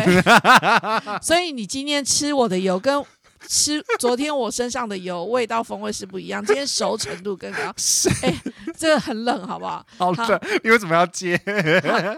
[1.21, 3.03] 所以你今天吃我的油跟
[3.47, 7.73] 吃昨天我身上的油味道风味是不一样，今天熟程度更高。
[8.21, 8.41] 哎，
[8.77, 9.83] 这个很冷，好不好？
[9.97, 11.35] 好冷，你为什么要接？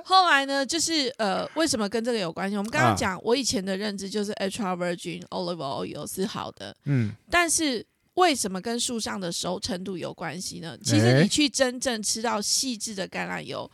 [0.04, 2.58] 后来呢，就是呃，为什么跟这个有关系？
[2.58, 7.86] 我们刚刚讲，我以前的认知就是 extra virgin olive oil 是好的，嗯，但是。
[8.16, 10.78] 为什么跟树上的熟程度有关系呢？
[10.84, 13.70] 其实你去真正吃到细致的橄榄油，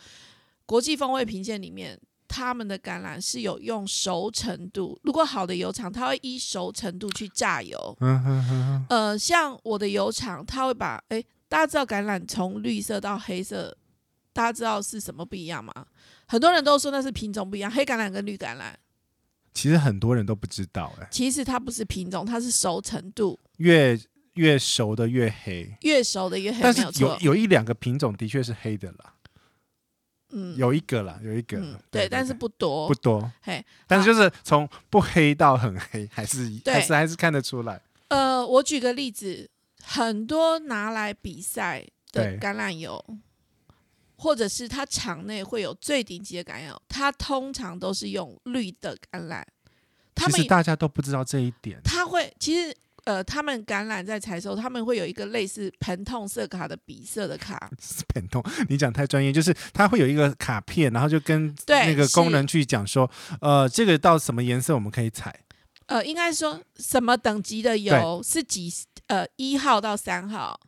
[0.65, 4.97] 国际风味评鉴里面，他们的橄榄是有用熟程度。
[5.03, 7.97] 如果好的油厂，它会依熟程度去榨油。
[8.87, 13.75] 呃，像我的油厂，它会把诶，大家知道橄榄从绿色到黑色，
[14.31, 15.73] 大家知道是什么不一样吗？
[16.27, 18.73] 很多人都说那是品种不一样，黑橄榄跟绿橄榄。
[19.53, 23.37] 其实很多人都不知道，哎，其实它不是品种，它是熟程度。
[23.57, 23.99] 越
[24.39, 26.59] 越熟的越黑，越熟的越黑。
[26.61, 29.13] 但是有有一两个品种的确是黑的啦，
[30.29, 33.61] 嗯，有一个啦，有一个，嗯、对，对，对，但是不多，不多，嘿。
[33.85, 37.81] 但是就是从不黑到很黑， 还是还是还是看得出来。
[38.07, 39.49] 呃，我举个例子，
[39.83, 43.03] 很多拿来比赛的橄榄油，
[44.15, 49.43] 或者是它场内会有最顶级的橄榄油，它通常都是用绿的橄榄。
[50.15, 52.73] 他们其实大家都不知道这一点，他会其实。
[53.09, 57.67] 呃，他们橄榄在采收，他们会有一个类似盆痛色卡的比色的卡。
[58.13, 63.09] 盆痛，你讲太专业，就是它会有一个卡片，然后就跟那个工人去讲说，
[63.41, 65.35] 呃，这个到什么颜色我们可以采。
[65.87, 68.71] 呃，应该说什么等级的油是几
[69.07, 70.59] 呃一号到三号？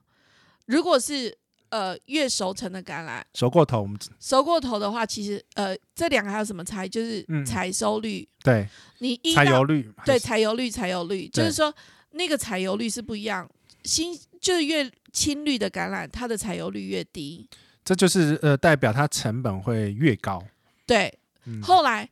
[0.66, 1.38] 如果是
[1.70, 6.90] 呃越熟成的橄榄，熟过头，我们熟过头的话，其实呃这两个还有什么差异？
[6.90, 8.28] 就是采收率。
[8.28, 11.72] 嗯、对，你一采油率，对，采油率，采油率，就是说。
[12.12, 13.50] 那个采油率是不一样，
[13.84, 17.48] 新就是越青绿的橄榄，它的采油率越低，
[17.84, 20.44] 这就是呃代表它成本会越高。
[20.86, 21.14] 对，
[21.46, 22.08] 嗯、后来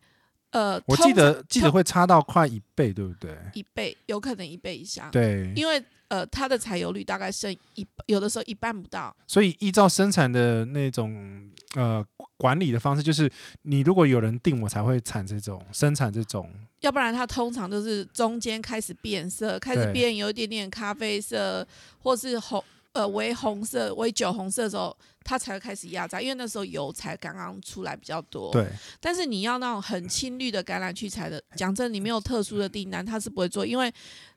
[0.52, 3.38] 呃，我记得记得会差到快一倍，对不对？
[3.54, 5.12] 一倍有可能一倍以上。
[5.12, 9.16] 对，因为呃它的采油率大概剩一，有的时候一半不到。
[9.28, 12.06] 所以依照生产的那种呃
[12.40, 13.30] 管理的方式，就是
[13.64, 16.50] 你如果有人定，我才会产这种生产这种。
[16.80, 21.68] 要不然它通常都是中间开始变色，开始变有一点点咖啡色，
[22.02, 28.54] 或是红呃微红色、微酒红色的时候，它才会开始压榨，因为那时候油才刚刚出来比较多。
[28.54, 28.66] 对。
[29.02, 33.94] 但是你要那种很青绿的橄榄去采的，讲真，你没有特殊的订单，它是不会做，因为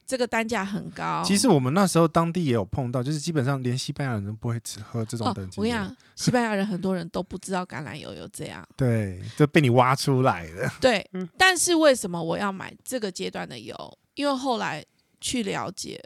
[0.06, 1.22] 这个单价很高。
[1.24, 5.58] 其实我们那时候当地也有碰到，就是基本上连西班牙人都不会只喝这种等级。
[5.58, 8.66] 哦，我跟你讲，西班牙人很多人都不知道橄榄油有这样。
[8.76, 10.70] 对，就被你挖出来的。
[10.80, 13.98] 对，但是为什么我要买这个阶段的油？
[14.14, 14.84] 因为后来
[15.20, 16.02] 去了解，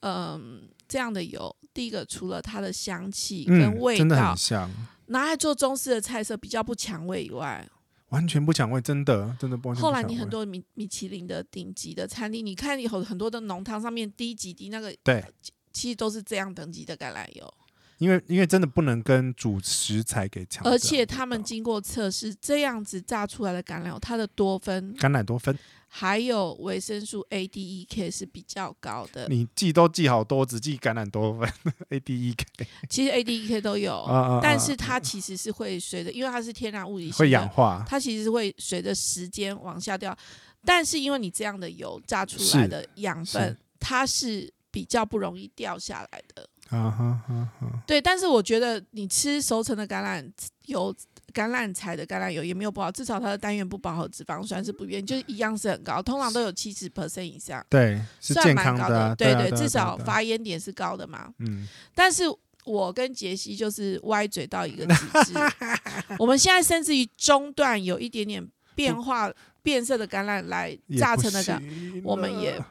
[0.00, 4.70] 嗯，这样的油，第一个除了它的香气跟味道，嗯，真的很香，
[5.06, 7.68] 拿来做中式的菜色比较不抢味以外。
[8.12, 9.74] 完全不抢味，真的，真的不。
[9.74, 15.24] 后来你很多米米其林的顶级的餐厅，你看有很多的浓汤上面滴几滴那个，对，
[15.72, 17.54] 其实都是这样等级的橄榄油。
[18.02, 20.64] 因为因为真的不能跟主食材给抢。
[20.64, 25.56] 而且他们经过测试，这样子榨出来的橄榄油，它的多酚，橄榄多酚。
[25.94, 29.28] 还有维生素 A、D、E、K 是比较高的。
[29.28, 32.66] 你记都记好多，只记橄榄多酚 A、D、E、K。
[32.88, 37.84] 其实 A、D、E、K 都有，啊啊啊、但是它其实是会随着，因为它是天然物理性，会氧化。
[37.86, 40.16] 它其实是会随着时间往下掉。
[40.64, 46.48] 但是因为你这样的油榨出来的养分，它是比较不容易掉下来的。
[46.72, 47.82] 啊哈哈哈。
[47.86, 50.28] 对，但是我觉得你吃熟成的橄榄
[50.66, 50.94] 油。
[51.32, 61.32] 橄榄采的橄榄油也没有不好，至少它的单元不饱和脂肪酸是不变，就是一样是很高，通常都有七十 percent 以上，对，是健康的，算蛮高的，对对，对，至少发烟点是高的嘛。
[61.38, 62.24] 嗯，但是
[62.66, 65.32] 我跟杰西就是歪嘴到一个极致，
[66.20, 69.32] 我们现在甚至于中段有一点点变化
[69.62, 72.62] 变色的橄榄来榨成的橄榄，我们也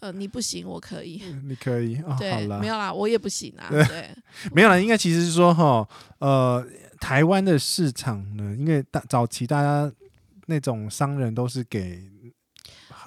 [0.00, 4.10] 呃你不行，我可以， 你可以，哦、 对，没有啦，我也不行啊， 对，对
[4.52, 6.66] 没有啦，应该其实是说哈，呃。
[7.00, 9.90] 台湾的市场呢，因为大早期大家
[10.48, 11.98] 那种商人都是给，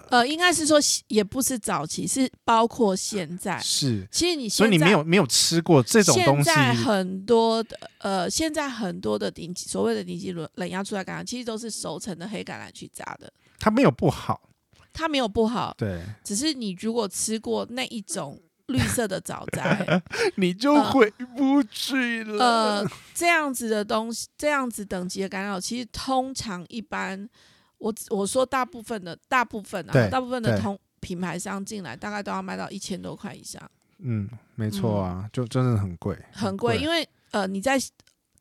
[0.10, 0.80] 呃，应该是说
[1.10, 4.08] 也不是早期，是包括现在是。
[4.10, 6.46] 其实你所以你没有没有吃过这种东西。
[6.46, 13.32] 现在很多的呃，现在很多的顶级所谓的顶级冷冷压出来橄榄，其实都是熟成的黑橄榄去榨的。
[13.60, 14.50] 它没有不好，
[14.94, 18.40] 它没有不好，对，只是你如果吃过那一种。
[18.68, 20.02] 绿色的早 摘，
[20.36, 22.40] 你就回不去了。
[22.40, 27.30] 呃，呃，这样子的东西，这样子等级的干扰，其实通常一般，
[27.78, 33.62] 我我说大部分的，大部分啊，大部分的同品牌商进来，大概都要卖到一千多块以上。
[34.00, 37.78] 嗯，没错啊，嗯、就真的很贵，很贵，因为呃，你在。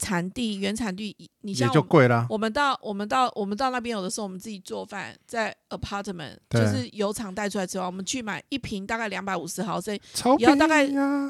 [0.03, 2.27] 产地原产地，你像也就贵了。
[2.29, 9.97] 我们到我们到我们到那边，有的时候我们自己做饭，在 apartment 就是油厂带出来之后，我们去买一瓶大概两百五十毫升，
[10.39, 10.89] 也要大概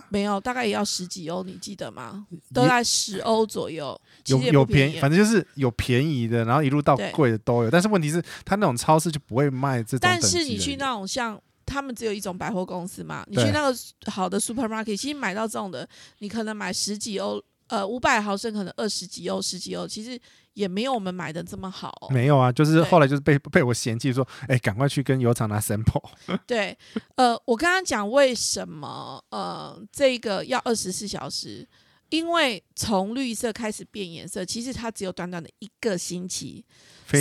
[0.09, 2.27] 没有，大概也要十几欧，你记得吗？
[2.55, 4.01] 都在十欧左右。
[4.29, 7.71] 有有便宜，反正就是有便宜的，然后一路到贵的都有。
[7.71, 10.01] 但是问题是，他那种超市就不会卖这种。
[10.01, 13.77] 但是你去那种像他们只有一种百货公司嘛，你去那个
[14.11, 15.87] 好的 supermarket，其实买到这种的，
[16.21, 17.43] 你可能买十几欧。
[17.73, 20.21] 呃，五百毫升可能二十几欧、十几欧，其实
[20.53, 22.13] 也没有我们买的这么好哦。
[22.13, 26.05] 没有啊，就是后来就是被被我嫌弃说，哎，赶快去跟油厂拿 sample。
[26.47, 26.77] 对，
[27.15, 31.67] 呃，我刚刚讲为什么呃这个要二十四小时，
[32.11, 36.63] 因为从绿色开始变颜色，其实它只有短短的一个星期。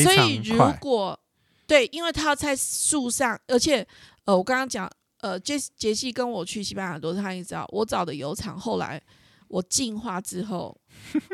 [0.04, 1.18] 所以如果
[1.66, 3.88] 对，因为它要在树上，而且
[4.26, 9.02] 呃，我刚刚讲呃杰杰西跟我去西班牙多，他也知道我找的油厂后来。
[9.52, 10.76] 我进化之后，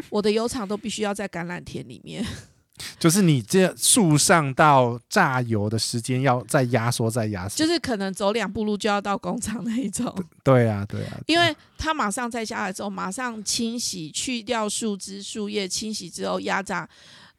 [0.09, 2.25] 我的油厂都必须要在橄榄田里面。
[2.99, 10.15] 就是你这树上到榨油的时间要再压缩，再压缩，就是可能走两步路就要到工厂那一种。
[10.43, 16.87] 对啊，对啊，因为它马上摘下来之后，马上清洗，去掉树枝、树叶，清洗之后压榨，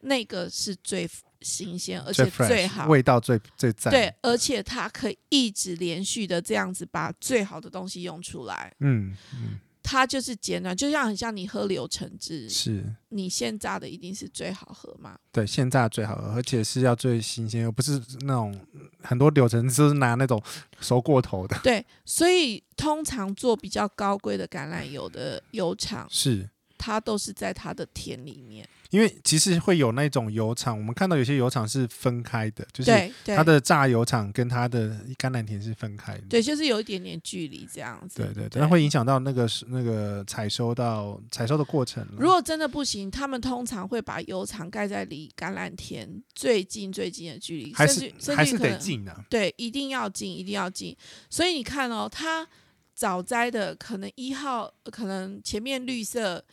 [0.01, 3.89] 那个是最新鲜，而且最好，味道最最赞。
[3.91, 8.73] 对，而且它可以一直连续的这样子把最好的东西用出来。
[8.81, 9.59] 嗯嗯。
[9.91, 15.17] 它就是简短，就像很像你喝柳橙汁，是你现榨的一定是最好喝吗？
[15.31, 18.55] 对，现榨最好喝，而且是要最新鲜，又不是那种
[19.01, 20.39] 很多柳橙汁是拿那种
[20.79, 21.57] 熟过头的。
[21.65, 26.47] 对，所以通常做比较高贵的橄榄油的油厂，是
[26.77, 28.69] 它都是在它的田里面。
[28.89, 36.23] 因为其实会有那种油厂，我们看到有些油厂是分开的，就是它的榨油厂跟它的橄榄田是分开的。
[36.27, 38.17] 对，就是有一点点距离这样子。
[38.17, 42.03] 对对对，那会影响到那个那个采收到采收的过程。
[42.17, 49.23] 如果真的不行，他们通常会把油厂盖在离橄榄田最近最近的距离，还是还是得近的啊。
[49.29, 50.97] 对，一定要近，一定要近。
[51.29, 52.47] 所以你看哦，它
[52.95, 56.43] 早摘的可能一号，可能前面绿色。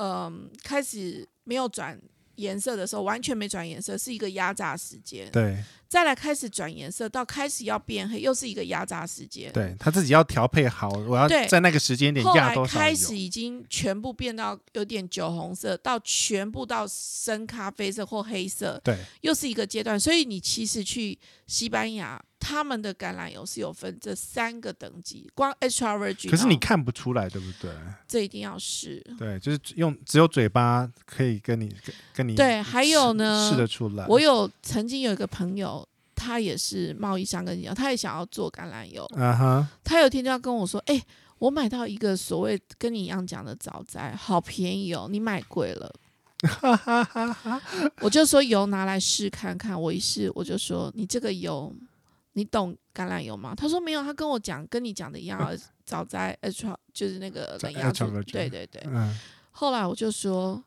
[0.00, 0.32] 嗯、呃，
[0.62, 1.98] 开始没有转
[2.34, 5.28] 颜色的时候，完全没转颜色，是一个压榨时间。
[5.32, 5.56] 对，
[5.88, 9.50] 再来开始转颜色，到开始要变黑，又是一个压榨时间。
[9.52, 12.74] 对，他自己要调配好，我要在那个时间点压多少。
[12.74, 18.78] 后来开始已经全部变到有点酒红色，到全部到深咖啡色或黑色。
[18.84, 19.98] 对，又是一个阶段。
[19.98, 27.70] 所以你其实去西班牙他们的橄榄油是有分这三个等级，光 extra virgin，可是你看不出来，对不对？
[28.06, 29.04] 这一定要试。
[29.18, 31.74] 对，就是用只有嘴巴可以跟你
[32.14, 34.06] 跟，你对，还有呢，试得出来。
[34.06, 39.04] 我有曾经有一个朋友，他也是贸易商跟你一样，他也想要做橄榄油。
[39.16, 41.04] 啊哈，他有一天就要跟我说：“哎、欸，
[41.38, 45.92] 我买到一个所谓跟你一样讲的早摘，好便宜哦，你买贵了。”
[48.00, 51.74] 我就说油拿来试看看，我一试我就说：“你这个油。”
[52.38, 53.52] 你懂橄榄油吗？
[53.56, 55.36] 他说没有，他跟我讲跟你讲的一样，
[55.84, 58.80] 早在 extra 就是那个冷压做，对对对。
[58.86, 59.18] 嗯。
[59.50, 60.62] 后来我就说，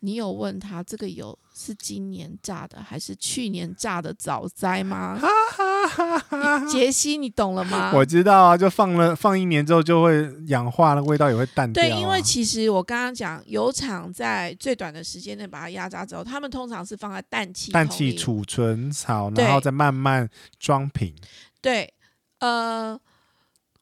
[0.00, 5.18] 你有问他这个油是今年榨的还是去年榨的早摘吗？
[6.70, 7.92] 杰西，你懂了吗？
[7.94, 11.88] 我知道啊，就放了放一年之后就会氧化，那味道也会淡掉啊。
[11.88, 20.28] 对，因为其实我刚刚讲油厂在最短的时间内把它压榨之后，他们通常是放在氮气氮气储存槽，然后再慢慢
[20.58, 21.14] 装瓶。
[21.62, 21.92] 对，
[22.40, 23.00] 呃，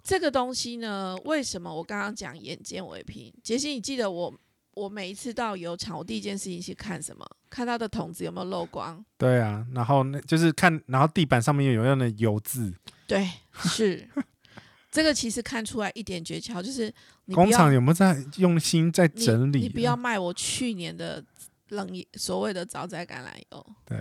[0.03, 3.33] 这个东西呢，为什么我刚刚讲眼见为凭？
[3.43, 4.33] 杰西，你记得我？
[4.75, 7.25] 我每一次到油厂，我第一件事情是看什么？
[7.49, 9.05] 看它的桶子有没有漏光。
[9.17, 12.75] 对啊，然后那就是看，然后地板上面有没有那油渍。
[13.07, 14.09] 对，是
[14.91, 16.93] 这个其实看出来一点诀窍，就是
[17.33, 19.59] 工厂有没有在用心在整理？
[19.59, 21.25] 你，你不要卖我去年的
[21.69, 23.67] 冷所谓的早摘橄榄油。
[23.85, 24.01] 对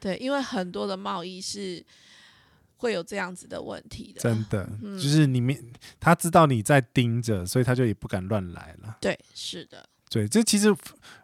[0.00, 1.82] 对，因为很多的贸易是
[2.76, 4.20] 会有这样子的问题的。
[4.20, 5.58] 真的，嗯、就是你面
[5.98, 8.98] 他知道你在盯着，所以他就也不敢乱来了。
[9.00, 9.88] 对，是的。
[10.10, 10.72] 对，这其实，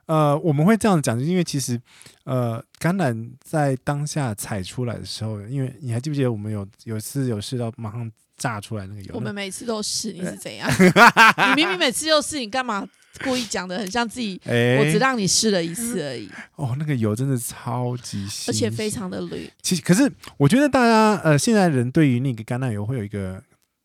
[0.07, 1.81] 呃，我们会这样讲，因为其实，
[2.25, 9.15] 呃，橄榄在当下采出来的时候，因为你还记不记得我们有有一次有试到马上炸出来那个油？
[9.15, 10.69] 我们每次都试，你是怎样？
[11.51, 12.85] 你明明每次都试，你干嘛
[13.23, 14.41] 故意讲的很像自己？
[14.47, 16.29] 欸、我只让你试了一次而已。
[16.57, 19.49] 哦，那个油真的超级新，而且非常的绿。
[19.63, 23.41] 其实，可是我觉得大家，呃，现在人对于那个橄榄油会有一个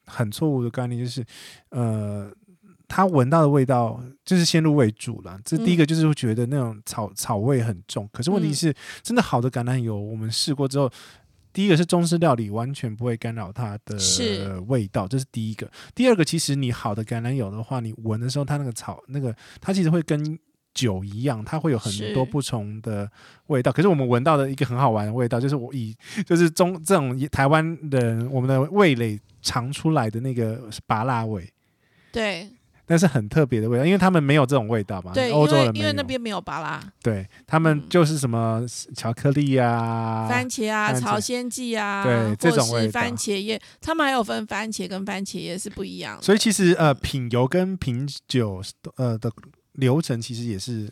[0.08, 1.24] 很错误的概念，就是，
[1.70, 2.32] 呃。
[2.88, 8.10] 他闻到的味道就是先入为主了，这第一个就是会觉得那种草草味很重。
[8.12, 10.90] 可是问题是，真的好的橄榄油，我们试过之后，
[11.54, 15.70] 第一个是中式料理完全不会干扰它的味道，这是第一个。
[15.94, 20.38] 第二个，其实你好的橄榄油的话，你闻的时候，它那个草那个它其实会跟
[20.74, 23.10] 酒一样，它会有很多不同的
[23.48, 23.72] 味道。
[23.72, 31.50] 可是我们闻到的一个很好玩的味道，就是我以就是中这种台湾人我们的味蕾尝出来的那个芭辣味，
[32.12, 32.50] 对。
[32.86, 35.12] 但是很特别的味道，因为他们没有这种味道嘛。
[35.14, 36.82] 对，欧洲人因为那边没有巴拉。
[37.02, 38.64] 对，他们就是什么
[38.96, 42.92] 巧克力啊、番茄啊、朝鲜蓟啊，对，这种味道。
[43.02, 46.24] 番茄叶，他们还有分番茄跟番茄叶是不一样的。
[46.24, 48.62] 所以其实呃，品油跟品酒
[48.98, 49.32] 呃的
[49.74, 50.90] 流程其实也是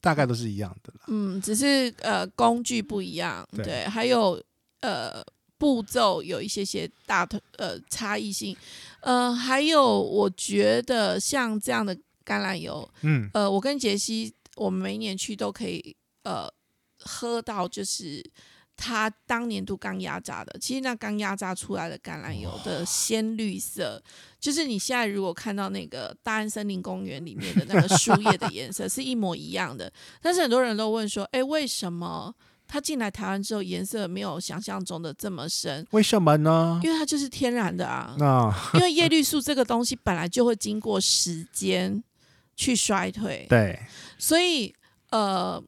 [0.00, 0.92] 大概都是一样的。
[1.08, 4.42] 嗯，只是呃工具不一样，对，对还有
[4.80, 5.22] 呃。
[5.64, 8.54] 步骤有一些些大的呃差异性，
[9.00, 16.46] 呃，还有我觉得像这样的橄榄油，嗯，呃，我跟杰西，我们每一年去都可以呃
[16.98, 18.22] 喝到，就是
[18.76, 24.02] 它当年度刚压榨的，其实那刚压榨出来的橄榄油的鲜绿色，
[24.38, 29.90] 就是你现在如果看到那个大安森林公园里面的那个树叶的颜色是一模一样的，
[30.20, 32.34] 但是很多人都问说，哎，为什么？
[32.74, 36.80] 它进来台湾之后，颜色没有想象中的这么深，为什么呢？
[36.82, 38.16] 因为它就是天然的啊。
[38.18, 42.02] 啊因为叶绿素这个东西本来就会经过时间
[42.56, 43.46] 去衰退。
[43.48, 43.78] 对。
[44.18, 44.74] 所以，
[45.10, 45.62] 呃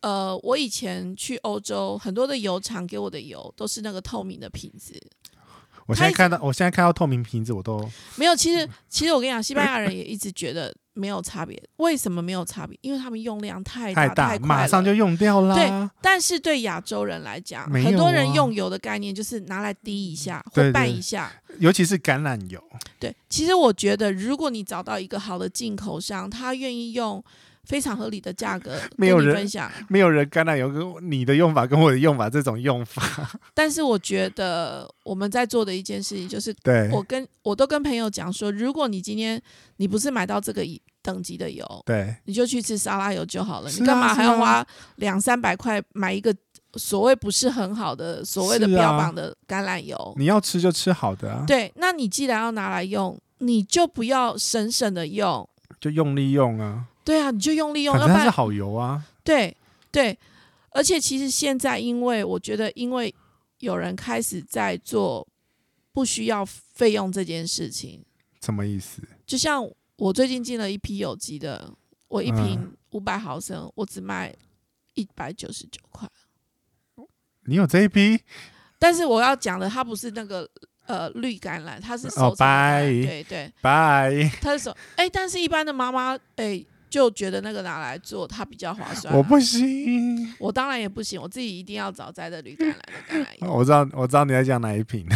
[0.00, 4.98] 呃，我以前去欧洲，很多的油厂给我的油都是那个透明的瓶子。
[5.84, 7.86] 我现在看到，我现在看到透明瓶子，我都
[8.16, 8.34] 没有。
[8.34, 10.74] 其实，其实我跟你讲，西班牙人也一直觉得。
[10.96, 12.76] 没有差别，为什么没有差别？
[12.80, 15.54] 因为他们用量太大，太大，太快了，马上就用掉了。
[15.54, 22.60] 对，但是对亚洲人来讲，啊、很多人用油的概念就是拿来滴一下或拌一下，尤其是橄榄油。
[22.98, 27.22] 对，其实我觉得，如果你找到一个好的进口商，他愿意用。
[27.66, 33.02] 非常合理的价格， 没有人分享，没有人橄榄油跟你的用法跟我的用法这种用法。
[33.52, 39.40] 但是我觉得我们在做的一件事情就是，对我跟我都跟朋友讲说，如果你今天
[39.76, 40.62] 你不是买到这个
[41.02, 43.70] 等级的油，对，你就去吃沙拉油就好了。
[43.70, 46.34] 你干嘛还要花两三百块买一个
[46.74, 50.14] 所谓不是很好的所谓的标榜的橄榄油？
[50.16, 51.44] 你要吃就吃好的啊。
[51.46, 55.48] 对，那你既然要拿来用，你就不要省省的用，
[55.80, 56.86] 就用力用啊。
[57.06, 59.00] 对啊，你就用力用，反正是好油啊。
[59.22, 59.56] 对
[59.92, 60.18] 对，
[60.70, 63.14] 而且其实现在，因为我觉得，因为
[63.60, 65.24] 有人开始在做
[65.92, 68.04] 不需要费用这件事情。
[68.42, 69.00] 什么意思？
[69.24, 69.64] 就像
[69.98, 71.72] 我最近进了一批有机的，
[72.08, 74.34] 我一瓶五百毫升，嗯、我只卖
[74.94, 76.08] 一百九十九块。
[77.44, 78.20] 你有这一批？
[78.80, 80.50] 但是我要讲的，它不是那个
[80.86, 86.66] 呃绿橄榄，它是熟成的，对对，拜，它是手，哎，但是一般的妈妈，哎。
[86.88, 92.74] 就觉得那个拿来做它比较划算，啊，我不行，我当然也不行，我自己一定要早摘的绿橄榄的
[93.08, 93.52] 橄榄油。
[93.52, 95.06] 我知道，我知道你在讲哪一瓶。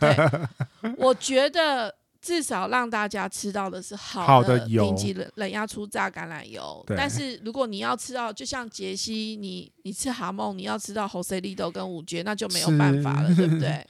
[0.00, 0.16] 对，
[0.98, 6.84] 我觉得至少让大家吃到的是好的顶级冷冷压出榨橄榄油。
[6.88, 13.84] 但是如果你要吃到，就像杰西，你你吃哈梦，你要吃到 Jose Lido 跟五绝，那就没有办法了，对不对？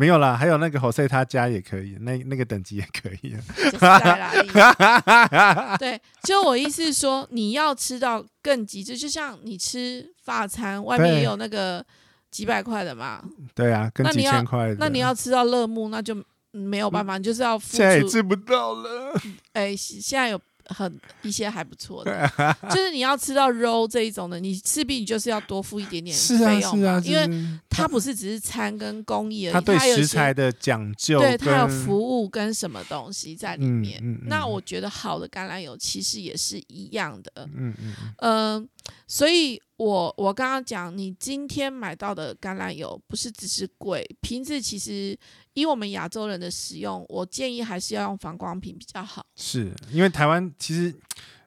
[0.00, 3.36] 没有啦，还有那个 Jose 他家也可以，那那个等级也可以。
[5.78, 11.84] 对，就我意思是说，你要吃到更极致，就像你吃法餐，外面也有那个
[12.30, 13.22] 几百块的嘛。
[13.54, 14.76] 对啊，跟几千块的。
[14.78, 16.16] 那你要吃到乐沐，那就
[16.50, 17.76] 没有办法，你就是要付出。
[17.76, 19.12] 现在也吃不到了。
[19.52, 20.40] 哎，现在有。
[20.70, 22.30] 很一些还不错的，
[22.70, 27.28] 就是你要吃到肉这一种的，你势必你就是要多付一点点费用嘛，因为
[27.68, 34.00] 它不是只是餐跟工艺而已，它对食材的讲究，对它有服务跟什么东西在里面。
[34.26, 38.68] 那我觉得好的橄榄油其实也是一样的，嗯嗯嗯，
[39.06, 45.18] 所以我我刚刚讲，你今天买到的橄榄油不是只是贵，瓶子其实。
[45.60, 49.24] 以我们亚洲人的使用，我建议还是要用反光瓶比较好。
[49.36, 50.94] 是因为台湾其实，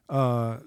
[0.05, 0.61] 呃，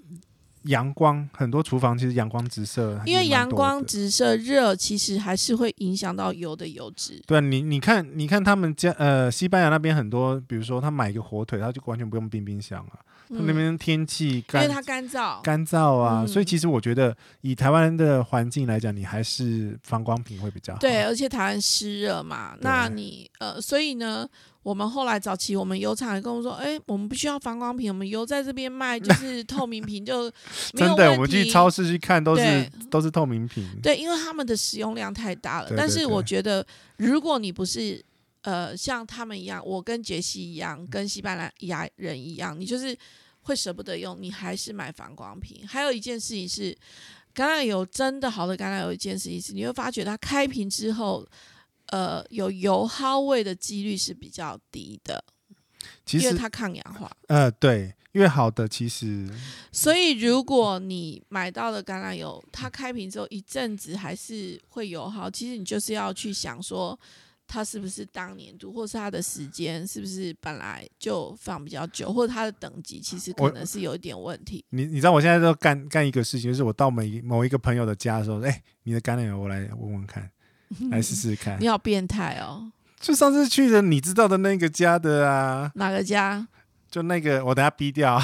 [0.65, 7.23] 阳光很多厨房其实阳光直射，因为阳光直射热，其实还是会影响到油的油脂。
[7.27, 12.99] 对，你你看，你看他们家呃，西班牙那边很多，比如说他买一个火腿，他就完全不用冰冰箱啊。
[13.29, 20.79] 他那边天气干，因为它干燥，干燥啊，嗯、所以其实我觉得以台湾的环境来讲，你还是防光瓶会比较好。
[20.79, 24.29] 对，而且台湾湿热嘛，那你呃，所以呢，
[24.63, 30.25] 我们后来早期我们油厂也跟我说，哎，我们不需要防光瓶，我们油在这边卖就是透明瓶就
[30.75, 30.89] 没有。
[30.89, 33.65] 真的，我们去超市去看都是对都是透明瓶。
[33.83, 35.69] 对，因为他们的使用量太大了。
[35.69, 36.65] 对对对，但是我觉得，
[36.97, 38.03] 如果你不是
[38.47, 42.97] 呃像他们一样，我跟杰西一样，跟西班牙人一样，你就是。
[43.47, 45.65] 会舍不得用，你还是买反光瓶。
[45.69, 46.77] 还有一件事情是，
[47.33, 51.25] 橄榄油真的好的橄榄油，一件事情是，你会发觉它开瓶之后，
[51.93, 55.25] 呃，有油耗味的几率是比较低的，
[56.05, 57.09] 其实因为它抗氧化。
[57.29, 59.31] 呃，对，越好的其实。
[59.71, 66.99] 所以如果你买到的橄榄油，它开瓶之后一阵子还是会油耗，其实你就是要去想说。
[67.49, 74.65] 它是不是当年度，或是他的时间是不是本来就放比较久，或者他的等级其实可能是有一点问题。
[74.71, 80.29] 你你知道我现在都干干一个事情，就是我到每某一个朋友的家的时候，哎、欸，你的橄榄油我来问问看，
[80.91, 81.57] 来试试 看。
[81.61, 82.73] 你好变态哦！
[82.99, 85.71] 就上次去的你知道的那个家的啊？
[85.77, 86.49] 哪个家？
[86.91, 88.17] 就那个，我等下逼掉。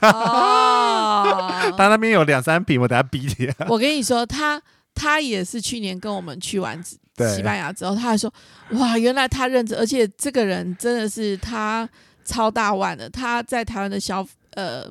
[0.00, 1.28] 哦，
[1.76, 3.54] 他那边有两三瓶，我等下逼掉。
[3.68, 4.62] 我跟你说，他。
[4.94, 6.80] 他也是去年跟我们去完
[7.16, 8.32] 西班牙之后，他还说
[8.72, 11.88] ：“哇，原来他认识，而且这个人真的是他
[12.24, 13.08] 超大腕的。
[13.10, 14.84] 他在台湾的消呃，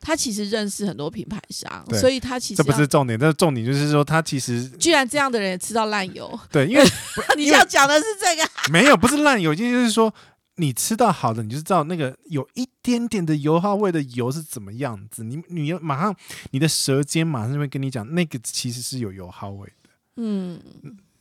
[0.00, 6.38] 他其实认识很多品牌商，所以他其实这不是重点，但是重点就是说他其实居然这样的人也吃到烂油。
[6.50, 6.84] 对，因为
[7.36, 10.12] 你要讲的是这个，没有，不是烂油，就是说。”
[10.56, 15.24] 你吃到好的，你就知道那个有一点点的油耗味的油是怎么样子。
[15.24, 16.14] 你你马上
[16.50, 19.90] 你的舌尖马上就会跟你讲，那个其实是有油耗味的。
[20.16, 20.60] 嗯，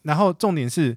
[0.04, 0.96] 然后重点是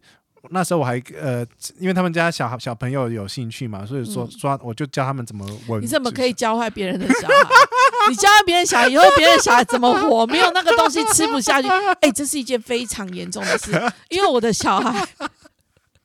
[0.50, 1.46] 那时候我还呃，
[1.78, 5.82] 因为他们家小小朋友有兴趣嘛，所以说说我就教他们怎么闻。
[5.82, 7.34] 你怎么可以教坏别人的小孩？
[8.10, 10.26] 你教坏别人小孩以后，别人小孩怎么活？
[10.26, 11.68] 没有那个东西吃不下去。
[12.00, 13.70] 哎，这是一件非常严重的事，
[14.10, 15.06] 因为我的小孩。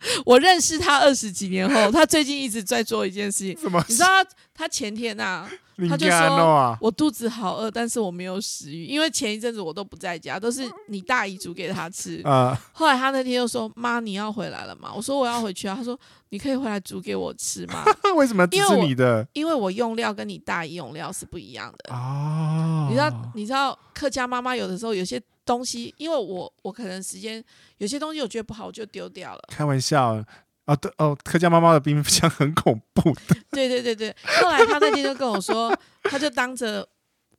[0.25, 3.57] 我认识他二十几年后，他最近一直在做一件事情。
[3.59, 3.83] 什么？
[3.89, 5.49] 你知道他，他前天呐、啊，
[5.89, 12.57] 他就说：“我肚子好饿，但是我没有食欲，因为前一阵子我都不在家，都是你大姨煮给他吃。”啊。
[12.71, 17.83] 后来他那天又说：“妈，你要回来了吗？”我说：“我要回去啊。”他说：“你可以回来煮给我吃吗？
[18.15, 19.27] ”为什么因为你的？
[19.33, 22.87] 因为我用料跟你大姨用料是不一样的哦。
[22.89, 23.31] 你知道？
[23.35, 25.21] 你知道客家妈妈有的时候有些。
[25.49, 27.43] 东西，因为我我可能时间
[27.79, 29.43] 有些东西我觉得不好，我就丢掉了。
[29.47, 30.23] 开玩笑
[30.65, 33.35] 哦，对哦，客家妈妈的冰箱很恐怖的。
[33.49, 36.87] 对对对对，后来他那天就跟我说，他就当着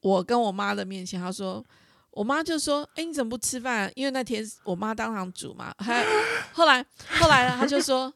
[0.00, 1.64] 我跟我妈的面前，他说，
[2.10, 3.88] 我妈就说，哎，你怎么不吃饭？
[3.94, 5.72] 因为那天我妈当场煮嘛。
[5.78, 6.04] 还
[6.52, 6.84] 后来
[7.20, 8.12] 后来呢，他就说，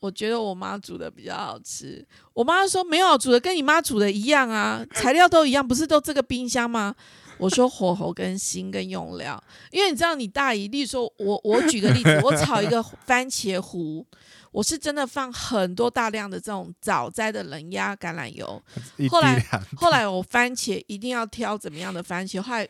[0.00, 2.04] 我觉得我妈煮的比较好吃。
[2.34, 6.92] 我妈说，没有煮的跟你妈煮的一样啊，材料都一样，不是都这个冰箱吗？
[7.38, 14.04] 我说火候跟心跟用料，因为你知道你大姨，例如说我我举个例子，我炒一个 番茄糊，
[14.50, 18.62] 我是真的放很多大量的这种早摘的冷压橄榄油。
[19.10, 19.38] 后来
[19.76, 22.66] 后来我番茄一定要挑怎么样的番茄，后来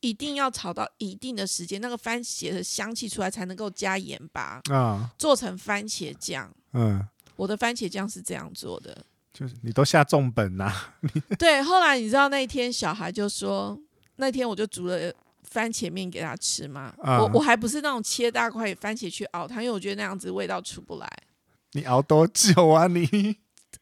[0.00, 6.54] 一定要炒到一定的时间，那个番茄的香气出来才能够加盐巴啊，做成番茄酱。
[6.72, 7.02] 嗯，
[7.36, 10.94] 我的番茄酱是这样做的，就是你都下重本呐、 啊。
[11.38, 13.80] 对，后来你知道那一天小孩就说，
[14.16, 15.12] 那天我就煮了
[15.42, 16.94] 番茄面给他吃嘛。
[17.02, 21.08] 啊、我我还不是那种切大块番茄去熬汤，因为我觉得那样子味道出不来。
[21.72, 23.36] 你熬多久啊你？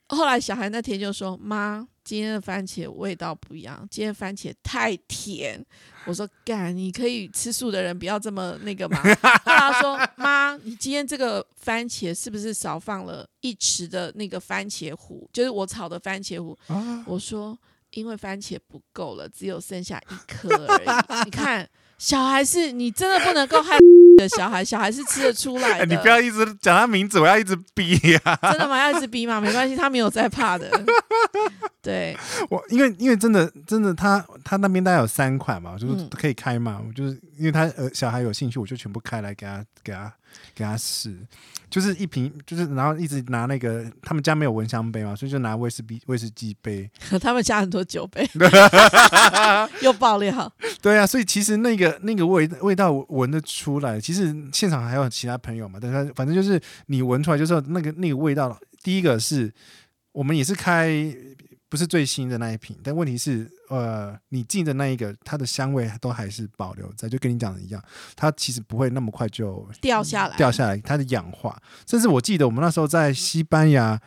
[0.09, 5.65] 后来小孩那天就说：“妈，今天的番茄味道不一样，今天番茄太甜。”
[6.05, 15.29] 我说：“干，你可以吃素的人不要这么那个嘛。”后 来他说：“妈，你今天这个番茄是不是少放了一匙的那个番茄糊？
[15.33, 16.59] 就是我炒的番茄糊。
[16.67, 17.59] 啊”我说
[17.93, 21.69] ：“因为番茄不够了，只有剩下一颗而已。”你看，
[21.99, 23.79] 小孩是你真的不能够害。
[24.19, 25.87] 的小孩，小孩是吃得出来的。
[25.87, 28.37] 你不要一直讲他名字，我要一直逼呀、啊。
[28.53, 28.79] 真的吗？
[28.79, 29.41] 要一直逼吗？
[29.41, 30.71] 没关系，他没有在怕的。
[31.81, 32.15] 对，
[32.51, 40.13] 我因为因为真的真的他他那边大概有三款嘛，就是可以开嘛，我就是因为他呃小孩有兴趣，我就全部开来给他给他
[40.55, 41.17] 给他试。
[41.71, 46.91] 就是一瓶，就是然后一直拿那个，他们家没有蚊香杯嘛，所以就拿威士忌威士忌杯。
[47.19, 48.29] 他们家很多酒杯，
[49.81, 50.53] 又爆料。
[50.83, 53.99] 对啊，所以其实那个那个味味道闻得出来。
[53.99, 58.59] 其实现场还有其他朋友嘛，但是反正就是你闻出来就是那个那个味道。
[58.83, 59.51] 第一个是
[60.13, 61.15] 我们也是开。
[61.69, 67.83] 不是最新的那一瓶，但问题是，呃，你进的那一个，它的香味都还是保留在，就跟你讲的一样，
[68.15, 71.59] 它其实不会那么快就掉下来，掉下来，它的氧化。
[71.87, 73.99] 甚至我记得我们那时候在西班牙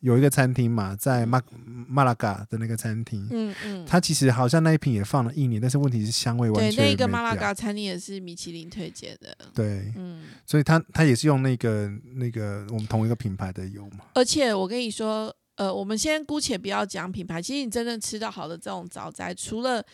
[0.00, 15.32] 有一个餐厅嘛，在马马拉嘎的那个餐厅，嗯嗯，它其实好像那一瓶也放了一年，但是问题是香味完全对，那一个马拉嘎餐厅也是米其林推荐的，对，嗯，所以它它也是用那个那个我们同一个品牌的油嘛，而且我跟你说。
[15.56, 17.40] 呃，我们先姑且不要讲品牌。
[17.40, 19.84] 其实你真正吃到好的这种早摘，除了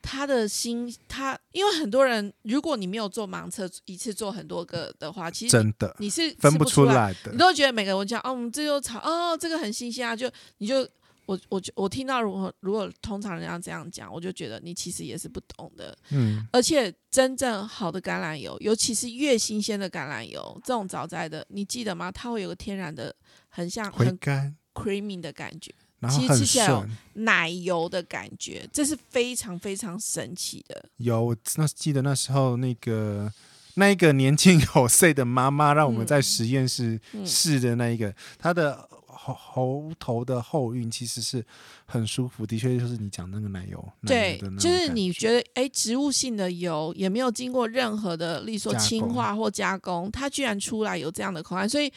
[0.00, 7.32] 它的新，它因为很多人，如果你没有做盲测，一次做很多个的话，其实真的你是分不出来的。
[7.32, 10.88] 你都觉得每个人讲，哦，我们这就炒，哦，这个很新鲜啊，就你就
[11.26, 15.98] 我我我听到如果如果通常人家这样讲，我就觉得你其实也是不懂的。
[16.10, 22.10] 嗯，而且真正好的橄榄油，尤其是越新鲜的橄榄油，这种早摘的，你记得吗？
[22.12, 23.12] 它会有个天然的，
[23.48, 24.56] 很像很干。
[24.82, 25.72] Creamy 的感觉，
[26.08, 30.84] 其实吃起来有奶油的感觉，这是非常非常神奇的。
[30.98, 33.32] 有，我那记得那时候那个
[33.74, 41.44] 那一个年轻有岁的妈妈，让我们在实验室试的那一个，她、的喉喉头的后韵其实是
[41.84, 51.92] 很舒服，的确就是你讲那个奶油，对，就是你觉得哎，植物性的油也没有经过任何的，例如说氢化或加工，它居然出来有这样的口感，所以。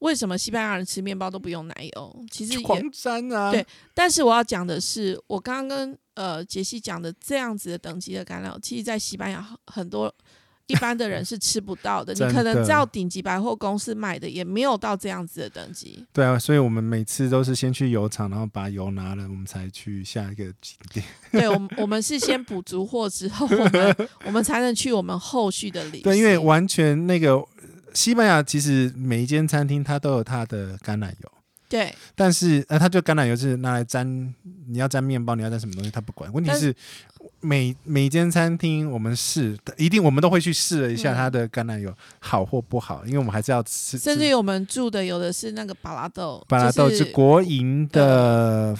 [0.00, 2.24] 为什么西班牙人吃面包都不用奶油？
[2.30, 3.50] 其实狂沾啊！
[3.50, 10.14] 对，但是我要讲的是，我刚刚跟呃杰西讲的这样子的等级的橄榄，其实，在西班牙很多
[10.68, 12.14] 一般的人是吃不到的。
[12.14, 16.04] 的你可能到顶级百货公司买的，也没有到这样子的等级。
[16.12, 21.04] 对啊，所以我们每次都是先去油厂，然后把油拿了，我们才去下一个景点。
[21.32, 26.02] 对，我们我们是先补足货之后，我们我们才能去我们后续的里。
[26.06, 27.44] 对，因为完全那个。
[27.98, 31.32] 西班牙其实每一间餐厅它都有它的橄榄油，
[31.68, 31.92] 对。
[32.14, 34.06] 但是呃，它就橄榄油是拿来沾，
[34.68, 36.32] 你要沾面包，你要沾什么东西，它不管。
[36.32, 36.72] 问题是
[37.40, 43.98] 每每一间餐厅我们试，一定我们都会去试了一下它的橄榄油好或不好，因为我们还是要吃。
[43.98, 48.78] 甚至于我们住的有的是那个巴拉豆，巴拉豆是国营的。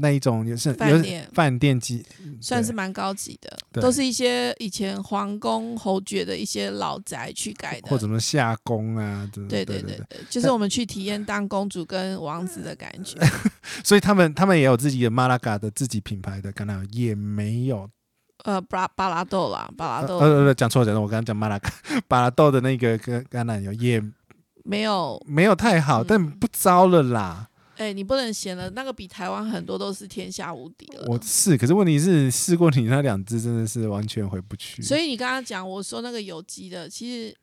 [0.00, 1.28] 那一种也是饭店。
[1.32, 2.04] 饭店级，
[2.40, 13.18] 算是蛮高级的，都是一些以前皇宫侯爵的一些老宅去改的，或者什么夏宫啊，对对对对，就是我们去体验当公主跟王子的感觉。
[13.84, 17.88] 所以他们他们也有自己的马拉嘎的自己品牌的橄榄油，也没有。
[18.44, 20.16] 呃巴巴拉豆啦，巴拉豆。
[20.18, 21.70] 呃呃讲错讲错，我刚刚讲马拉嘎
[22.08, 24.02] 巴拉豆的那个橄橄榄油也
[24.64, 25.22] 没有。
[25.26, 27.49] 没有太好，但不糟了啦。
[27.80, 31.06] 哎、欸，你不能闲了，那个比台湾很多都是天下无敌了。
[31.06, 34.82] 我是，可是问题是试过你那两只真的是完全回不去。
[34.82, 37.34] 所以你刚刚讲我说那个有机的，其实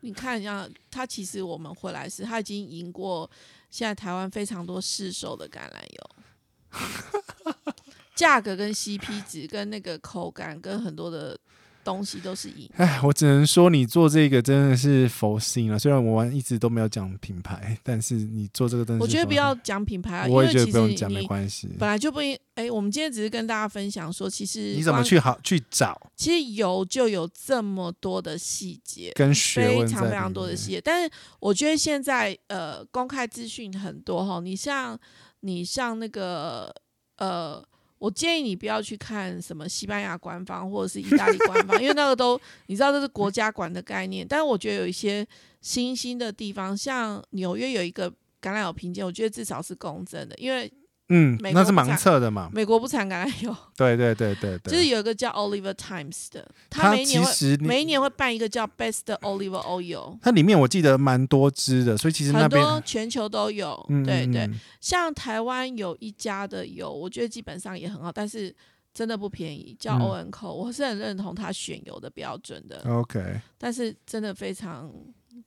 [0.00, 3.30] 你看一下，它其实我们回来时，它已经赢过
[3.70, 7.62] 现在台湾非常多市售的橄榄油，
[8.16, 11.38] 价格跟 CP 值跟那个口感跟很多的。
[11.84, 12.68] 东西都是赢。
[12.76, 15.78] 哎，我只能说你做这个真的是佛心了。
[15.78, 21.68] 虽然我们一直都没有讲品牌，但是你做这个东西，我觉得不要讲品牌啊，我也觉得不用讲，没关系。
[21.78, 22.38] 本来就不应。
[22.54, 26.00] 哎，我们今天只是跟大家分享说，其实你怎么去好去找？
[26.16, 30.80] 其实有就有这么多的细节，跟学问非常非常多的细节。
[30.80, 31.10] 但是
[31.40, 34.40] 我觉得现在呃，公开资讯很多哈。
[34.40, 34.98] 你像
[35.40, 36.74] 你像那个
[37.16, 37.64] 呃。
[37.98, 44.26] 我建议你不要去看什么西班牙官方或者是意大利官方，因为那个都你知道这是国家管的概念。
[44.26, 45.26] 但是我觉得有一些
[45.60, 50.72] 新兴的地方，像纽约有一个橄榄油评鉴，我觉得至少是公正的，因为。
[51.10, 52.50] 嗯，那是盲测的嘛？
[52.52, 53.56] 美国不产橄榄油。
[53.74, 60.18] 对对对对对，就是有一个叫 Oliver Times 的，他每一年会每一年会办一个叫 Best Oliver Oil。
[60.20, 63.86] 它里面我记得蛮多支的，所以其实那边很多全球都有。
[63.88, 64.50] 嗯、对对，
[64.80, 68.54] 像台湾有一家的油，我觉得基本上也很好，但是
[68.92, 72.82] 真的不便宜，叫 Owenco，我是很认同他选油的标准的。
[72.86, 74.92] OK，但是真的非常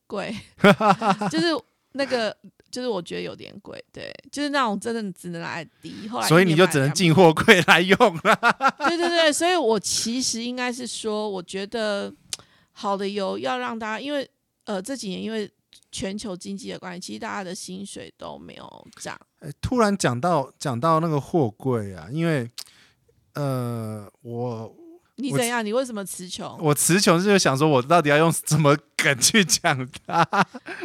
[0.07, 0.36] 贵，
[1.30, 1.45] 就是
[1.91, 2.36] 那个。
[2.72, 8.39] 就是我觉得有点贵，对，就是那种真的只能来滴，后来所以你就只能进货柜来用了。
[8.88, 12.11] 对对对，所以我其实应该是说，我觉得
[12.72, 14.28] 好的油要让大家，因为
[14.65, 15.51] 呃这几年因为
[15.91, 19.19] 全球经济的关系，其实大家的薪水都没有涨。
[19.41, 22.49] 欸，突然讲到讲到那个货柜啊，因为
[23.34, 24.76] 呃我。
[25.22, 25.63] 你怎样？
[25.63, 26.57] 你为什么词穷？
[26.59, 30.26] 我词穷就是想说，我到底要用什么梗去讲它？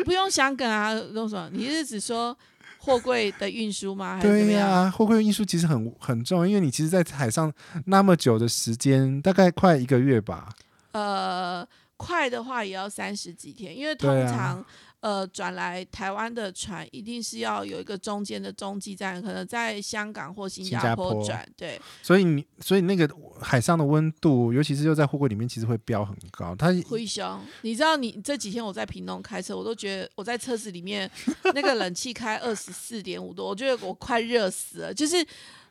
[0.05, 1.49] 不用想梗啊，用什么？
[1.53, 2.37] 你是指说
[2.79, 4.17] 货柜的运输吗？
[4.17, 4.29] 还是？
[4.29, 7.53] 对呀、啊，货柜运输其实很很重要，因为你其实，在海上
[7.87, 10.51] 那么久的时间，大概快一个月吧。
[10.93, 11.67] 呃，
[11.97, 14.65] 快的话也要三十几天，因为通常。
[15.07, 21.49] 呃，转来台湾的船一定是要有一个中间的中继站，可能在香港或新加坡转。
[21.57, 23.09] 对，所以你所以那个
[23.41, 26.57] 海上的温度，尤其是又在货柜里面，其实会飙很高。
[26.57, 31.09] 它灰熊，你知道，你这几天我在屏东开车，我都觉得我在车子里面
[31.55, 34.93] 那个冷气开二十四点五度，我觉得我快热死了。
[34.93, 35.25] 就是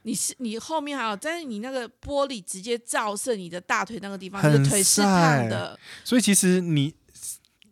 [0.04, 5.78] 你是你后面还有，但是你那个玻璃直接照射你的大腿那个地方，你的腿是烫的。
[6.06, 6.96] 所以其实你。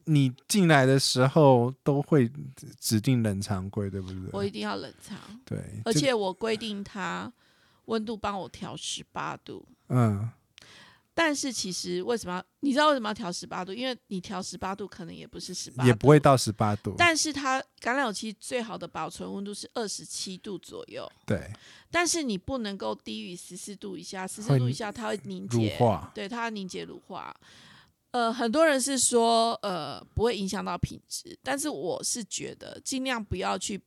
[0.05, 2.31] 你进来的时候都会
[2.79, 4.29] 指定冷藏柜，对不对？
[4.31, 5.17] 我一定要冷藏。
[5.45, 7.31] 对，而且我规定它
[7.85, 9.65] 温度帮我调十八度。
[9.89, 10.29] 嗯。
[11.15, 12.45] 但是其实为什么要？
[12.61, 13.71] 你知道为什么要调十八度？
[13.71, 16.95] 因为你调十八度可能也不是十八度，也不会到十八度。
[16.97, 21.07] 但是它橄榄油其实最好的保存温度是二十七度左右。
[21.27, 21.51] 对。
[21.91, 25.75] 但是你不能够低于十四度以下，十四度以下它会凝结。
[25.77, 26.11] 化。
[26.15, 27.31] 对，它会凝结乳化。
[28.13, 33.81] 呃，很多人是说，呃，不会影响到品质，但是我是觉得尽量不要去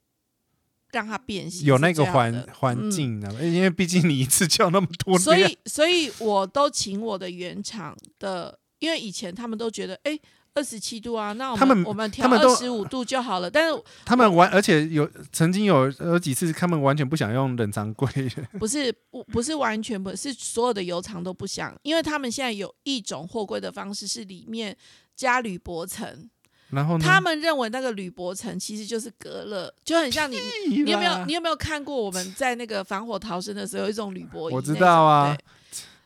[0.92, 10.20] 让它变形，有那个环环境啊，嗯、因为毕竟你一次叫那么多，所以，所以我都请我的原厂的，因为以前他们都觉得，哎、欸。
[10.56, 13.50] 二十七度啊，那我们我们调二十五度就好了。
[13.50, 18.08] 但是 他们完，而且有曾经有有几次，他们完全不想用冷藏柜。
[18.58, 24.74] 不是，不不是完全不是所有的油厂都不想，因为他们现在有一种货柜的方式是里面
[25.14, 26.30] 加铝箔层，
[26.70, 30.38] 然后他们认为那个铝箔层其实就是隔热，就很像你，
[30.70, 34.48] 你有没有你有没有看过我们在那个防火逃生的时候有一种铝箔？
[34.50, 35.36] 我知道啊，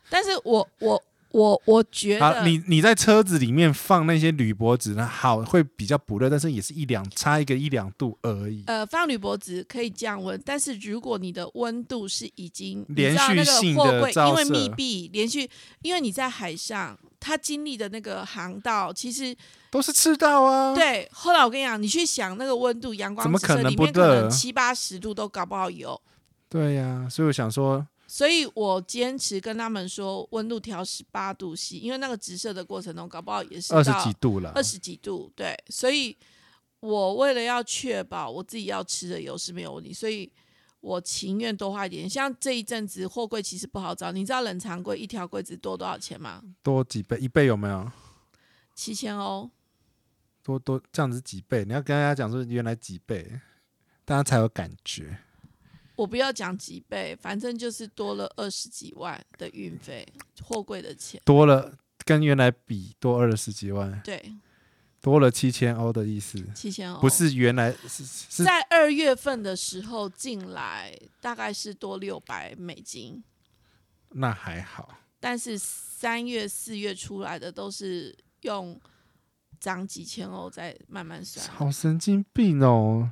[0.09, 1.01] 但是我我。
[1.33, 8.63] 我我觉得，你你在车子里面放那些铝箔纸呢，好会比较不热，但是也是一两差一个一两度而已。
[8.67, 15.49] 呃，放铝箔纸可以降温，但是如果你的温度是已经连续性的因为密闭连续，
[15.81, 19.35] 因为你在海上，它经历的那个航道其实
[19.69, 20.75] 都是赤道啊。
[20.75, 26.01] 对，后来我跟你讲，你去想那个温度，阳光怎么可能七八十度都搞不好有。
[26.49, 27.87] 对呀、啊，所以我想说。
[28.11, 34.51] 所以我坚持跟他们说，温度调十八度 C，因为那个直射的过程中，搞不好也是二十几度了。
[34.53, 35.57] 二十几度，对。
[35.69, 36.17] 所以
[36.81, 40.29] 我为了要确保我自己要吃的油是没有问题，所以
[40.81, 42.09] 我情愿多花一点。
[42.09, 46.43] 像这一阵子货柜其实不好找，你知道冷藏柜一条柜子多多少钱吗？
[46.61, 47.89] 多几倍，一倍有没有？
[48.75, 49.49] 七千欧。
[50.43, 51.63] 多多这样子几倍？
[51.63, 53.39] 你要跟大家讲说原来几倍，
[54.03, 55.17] 大家才有感觉。
[56.01, 60.03] 我不要讲几倍，反正就是多了二十几万的运费，
[60.41, 64.33] 货柜的钱多了，跟原来比多二十几万，对，
[64.99, 66.43] 多了七千欧的意思。
[66.55, 73.23] 七千欧不是原来是，是在二月份的时候进来，大概是多六百美金，
[74.09, 74.97] 那还好。
[75.19, 78.81] 但是三月四月出来的都是用
[79.59, 83.11] 涨几千欧再慢慢算，好神经病哦。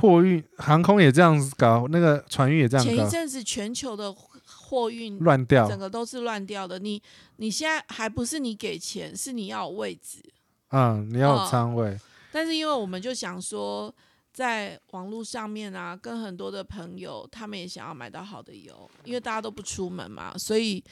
[0.00, 2.92] 货运航空也这样子搞，那个船运也这样搞。
[2.92, 6.78] 前一阵子全球的货运乱掉，整个都是乱掉的。
[6.78, 7.02] 你
[7.36, 10.22] 你现在还不是你给钱，是你要有位置。
[10.70, 11.88] 嗯，你要有仓位。
[11.88, 13.92] 哦，但是因为我们就想说，
[14.32, 20.84] 在网络上面啊，跟很多的朋友，他们也想要买到好的油，因为大家都不出门嘛，所以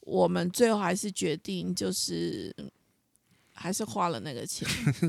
[0.00, 2.54] 我们最后还是决定就是
[3.56, 4.68] 还是花了那个钱，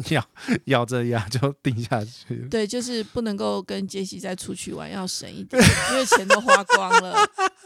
[0.10, 0.26] 咬
[0.66, 2.48] 咬着牙就定下去。
[2.50, 7.16] 对，就是不能够跟杰西再出去玩，要省一点， 因为钱都花光了。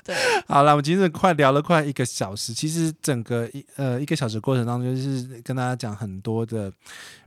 [0.03, 0.15] 对，
[0.47, 6.73] 好了，我们今天快聊了快一个小时，其实整个一呃一个小时过程当中，就是跟大家讲很多的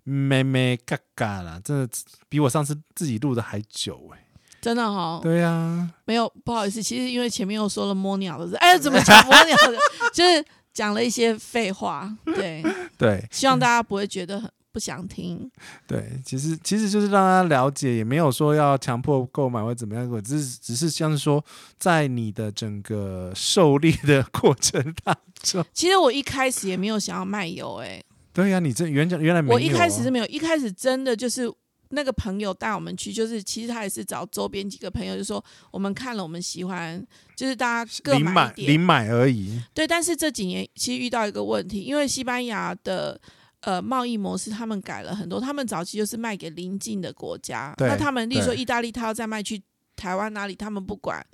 [0.03, 1.89] 咩咩嘎嘎啦，真的
[2.29, 4.25] 比我上次自己录的还久哎、欸。
[4.61, 9.77] 真的哈、哦，对呀、啊，没有不好意思，其实因为前面又说了摸鸟的事，哎，怎么讲摸鸟的，
[10.13, 10.45] 就是
[10.75, 12.63] 讲了一些废话，对
[12.99, 15.51] 对，希望大家不会觉得很不想听。
[15.87, 21.43] 对，其实其实就是让大家了解，也没有说要强迫购买或怎么样，我只是只是像是说，
[21.79, 31.51] 在你的整个狩猎的过程当中，其实我一开始也没有想要卖油、欸，哎，对呀、啊，你这原讲原来没有、啊，我一开始是没有，一开始真的就是。
[31.91, 37.01] 那个朋友带我们去，就是其实他也是找周边几个朋友，就说我们看了，我们喜欢，
[37.37, 39.61] 就是大家各买一点，零买而已。
[39.73, 43.21] 对，但是这几年其实遇到一个问题，因为西班牙的
[43.61, 49.63] 呃贸易模式他们改了很多，他们早期就是卖给邻近的国家，那他们例如说意大利，他要再卖去
[49.95, 51.25] 台湾哪里，他们不管，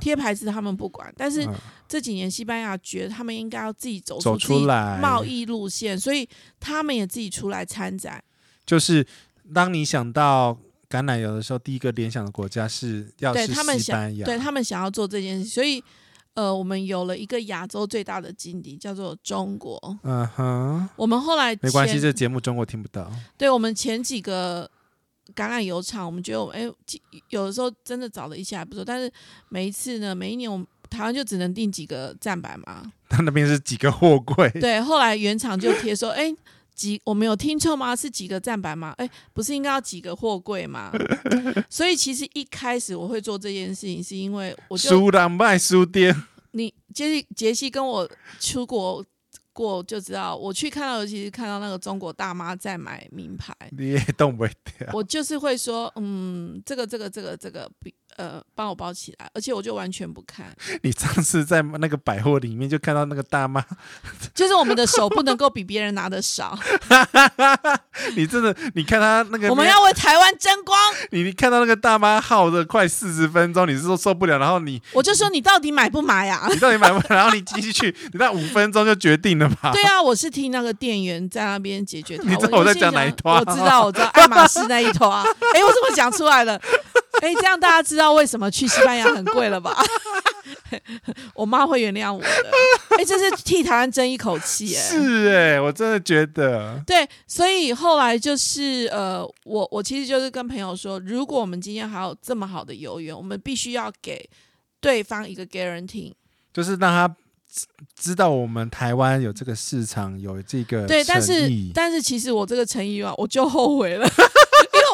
[0.00, 1.12] 贴牌子他们不管。
[1.18, 1.46] 但是
[1.86, 4.64] 这几年西班牙觉得他们应该要自己走出自己
[5.02, 6.26] 贸易路线，所以
[6.58, 8.24] 他们也自己出来参展，
[8.64, 9.06] 就是。
[9.54, 10.56] 当你想到
[10.90, 15.82] 橄榄油的时候，第一个联想的国家是要是西班牙，对他们想，对他们想要做这件事，所以
[16.34, 19.78] 呃，我们有了一个亚洲最大的劲敌，叫做中国。
[20.02, 23.10] 嗯哼，我们后来没关系，这节目中国听不到。
[23.36, 24.70] 对，我们前几个
[25.34, 26.70] 橄榄油厂，我们觉得我们哎，
[27.30, 29.12] 有的时候真的找了一些还不错，但是
[29.48, 32.92] 每一次呢，每一年我们台湾就只能订几个站板嘛。
[33.08, 34.48] 他那边是几个货柜。
[34.60, 36.34] 对，后来原厂就贴说，哎。
[36.78, 37.96] 几我没有听错吗？
[37.96, 38.94] 是几个站板吗？
[38.98, 40.92] 哎，不是应该要几个货柜吗？
[41.68, 46.14] 所以其实一开始我会做这件事情，是因为我就书档卖书店。
[46.52, 48.08] 你杰西杰西跟我
[48.38, 49.04] 出国
[49.52, 54.52] 过就知道，我去看到，尤其是看到那个中国大妈在买名牌，你也动不了。
[54.92, 57.92] 我就是会说，嗯，这个这个这个这个比。
[58.18, 60.46] 呃，帮我包起来，而且我就完全不看。
[60.82, 63.64] 你上次在那个百货里面就看到那个大妈，
[64.34, 66.58] 就是我们的手不能够比别人拿的少。
[68.16, 70.76] 你真的，你看他那个， 我们要为台湾争光。
[71.12, 74.36] 你你看到那个大妈耗着快四十分钟，你是说受不了？
[74.36, 76.44] 然后你，我就说你到底买不买呀？
[76.50, 77.04] 你到底买不买？
[77.10, 79.70] 然后你继续去，你那五分钟就决定了吧？
[79.72, 82.18] 对啊，我是听那个店员在那边解决。
[82.24, 83.32] 你知道我在讲哪一坨？
[83.32, 85.22] 我知道，我知道爱马仕那一坨啊。
[85.54, 86.60] 哎，我怎么讲出来了？
[87.22, 89.76] 哎，这样大家知道为什么去西班牙很贵了吧？
[91.34, 92.28] 我妈会原谅我的。
[92.96, 94.80] 哎，这是替台湾争一口气哎。
[94.80, 96.80] 是哎，我真的觉得。
[96.86, 104.28] 对，所以后来就是呃，我我其实就是跟朋友说，如果我们今天还有这么好的游园，我们必须要给
[104.80, 106.12] 对方一个 guarantee，
[106.52, 107.16] 就是让他
[107.98, 114.08] 知道我们台湾有这个市场，有这个对，但是但是其实我这个诚意啊，我就后悔了。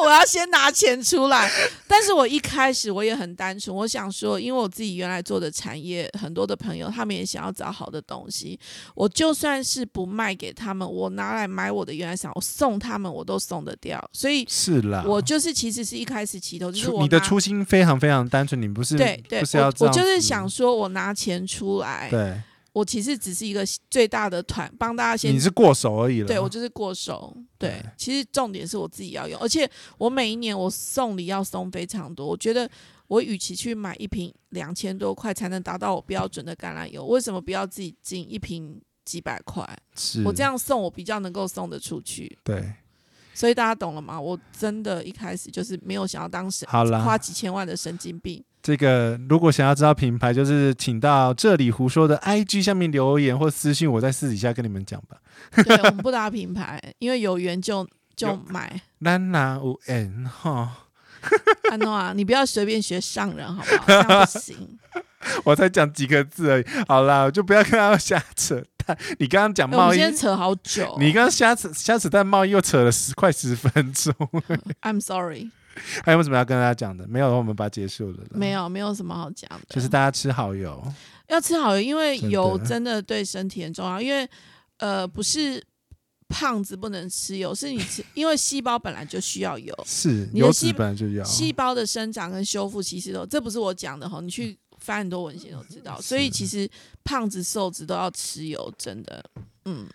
[0.05, 1.49] 我要先拿钱出来，
[1.87, 8.59] 但是我一开始我也很单纯，我想说，因为我自己原来做的产业，很多的朋友他们也想要找好的东西，
[8.93, 19.41] 我就算是不卖给他们，我拿来买我的原来想，我送他们我都送得掉，所以是啦，我就是其实是一开始起头就是我你的初心非常非常单纯，你不是对对，
[19.79, 22.39] 我就是想说我拿钱出来对。
[22.75, 25.33] 我其实只是一个最大的团，帮大家先。
[25.33, 26.27] 你是过手而已了。
[26.27, 27.33] 对，我就是过手。
[27.57, 32.27] 对，对，其实重点是我自己要用，而且我每一年我送礼要送非常多。
[32.27, 32.69] 我觉得
[33.07, 39.65] 我与其去买一瓶两千多块才能达到我标准的橄榄油，为什么不要自己进一瓶几百块？
[39.95, 42.37] 是我这样送，我比较能够送得出去。
[42.43, 42.73] 对，
[43.33, 44.19] 所以大家懂了吗？
[44.19, 48.43] 我真的一开始就是没有想要当神，花几千万的神经病。
[48.65, 55.17] 这个如果想要知道品牌，就是请到这里胡说的 IG 下面留言或私信，我在私底下跟你们讲吧。
[55.63, 58.81] 对，我们不打品牌，因为有缘就就买。
[58.97, 60.77] 难拿无缘哈。
[61.69, 63.83] 安诺啊，你不要随便学上人好不好？
[63.85, 64.79] 这样不行。
[65.45, 66.65] 我才讲几个字而已。
[66.87, 68.97] 好啦，就不要跟他瞎扯淡。
[69.19, 70.97] 你刚刚讲贸易，我们今天扯好久。
[70.99, 74.11] 你刚刚瞎扯瞎扯淡贸易又扯了十快十分钟。
[74.81, 75.51] I'm sorry。
[76.03, 77.07] 还有什么要跟大家讲的？
[77.07, 78.23] 没有，我们把它结束了。
[78.31, 79.65] 没有，没有什么好讲的。
[79.69, 80.81] 就是大家吃好油，
[81.27, 84.01] 要吃好油，因为油真的对身体很重要。
[84.01, 84.27] 因为
[84.77, 85.63] 呃，不是
[86.27, 89.73] 胖子不能吃油，是你吃，因为细胞本来就需要油。
[89.85, 91.23] 是，油脂本来就要。
[91.23, 95.99] 细胞的生长跟修复其实都，这不是我讲的哈，你去翻很多文献都知道。
[96.01, 96.69] 所以其实
[97.03, 99.23] 胖子瘦子都要吃油，真的，
[99.65, 99.87] 嗯。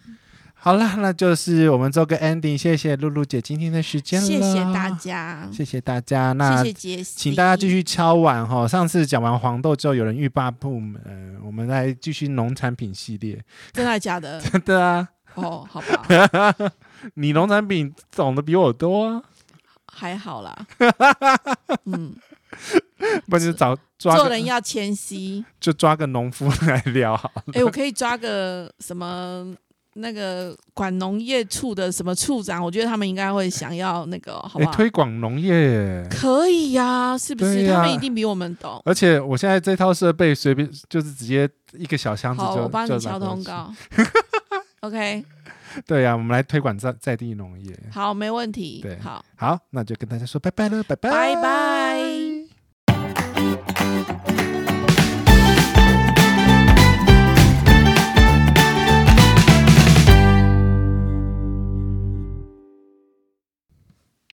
[0.62, 8.68] 好了，那就是我们做个 ending，谢谢露露姐今天的时间了，谢谢大家，谢谢大家，那谢谢请大家继续敲碗哈。
[8.68, 13.42] 上次讲完黄豆之后，有人欲罢不能，呃，我们来继续农产品系列，
[13.72, 14.38] 真的假的？
[14.52, 15.08] 真的啊。
[15.34, 16.54] 哦，好吧。
[17.14, 19.22] 你农产品懂得比我多啊。
[19.86, 20.66] 还好啦。
[21.86, 22.14] 嗯。
[23.28, 27.44] 不是找抓做人要谦虚，就抓个农夫来聊好了。
[27.54, 29.54] 哎、欸，我可以抓个什么
[29.94, 32.62] 那个管农业处的什么处长？
[32.62, 34.70] 我觉得他们应该会想要那个，好不好？
[34.70, 37.76] 欸、推广农业可以呀、啊，是不是、啊？
[37.76, 38.80] 他们一定比我们懂。
[38.84, 43.72] 而且我现在这套设备随便就是直接一个小箱子就，好，我帮你敲通告。
[44.80, 45.24] OK。
[45.86, 47.72] 对呀、啊，我们来推广在在地农业。
[47.92, 48.80] 好，没问题。
[48.82, 52.09] 对，好，好，那就跟大家说拜拜了，拜拜，拜拜。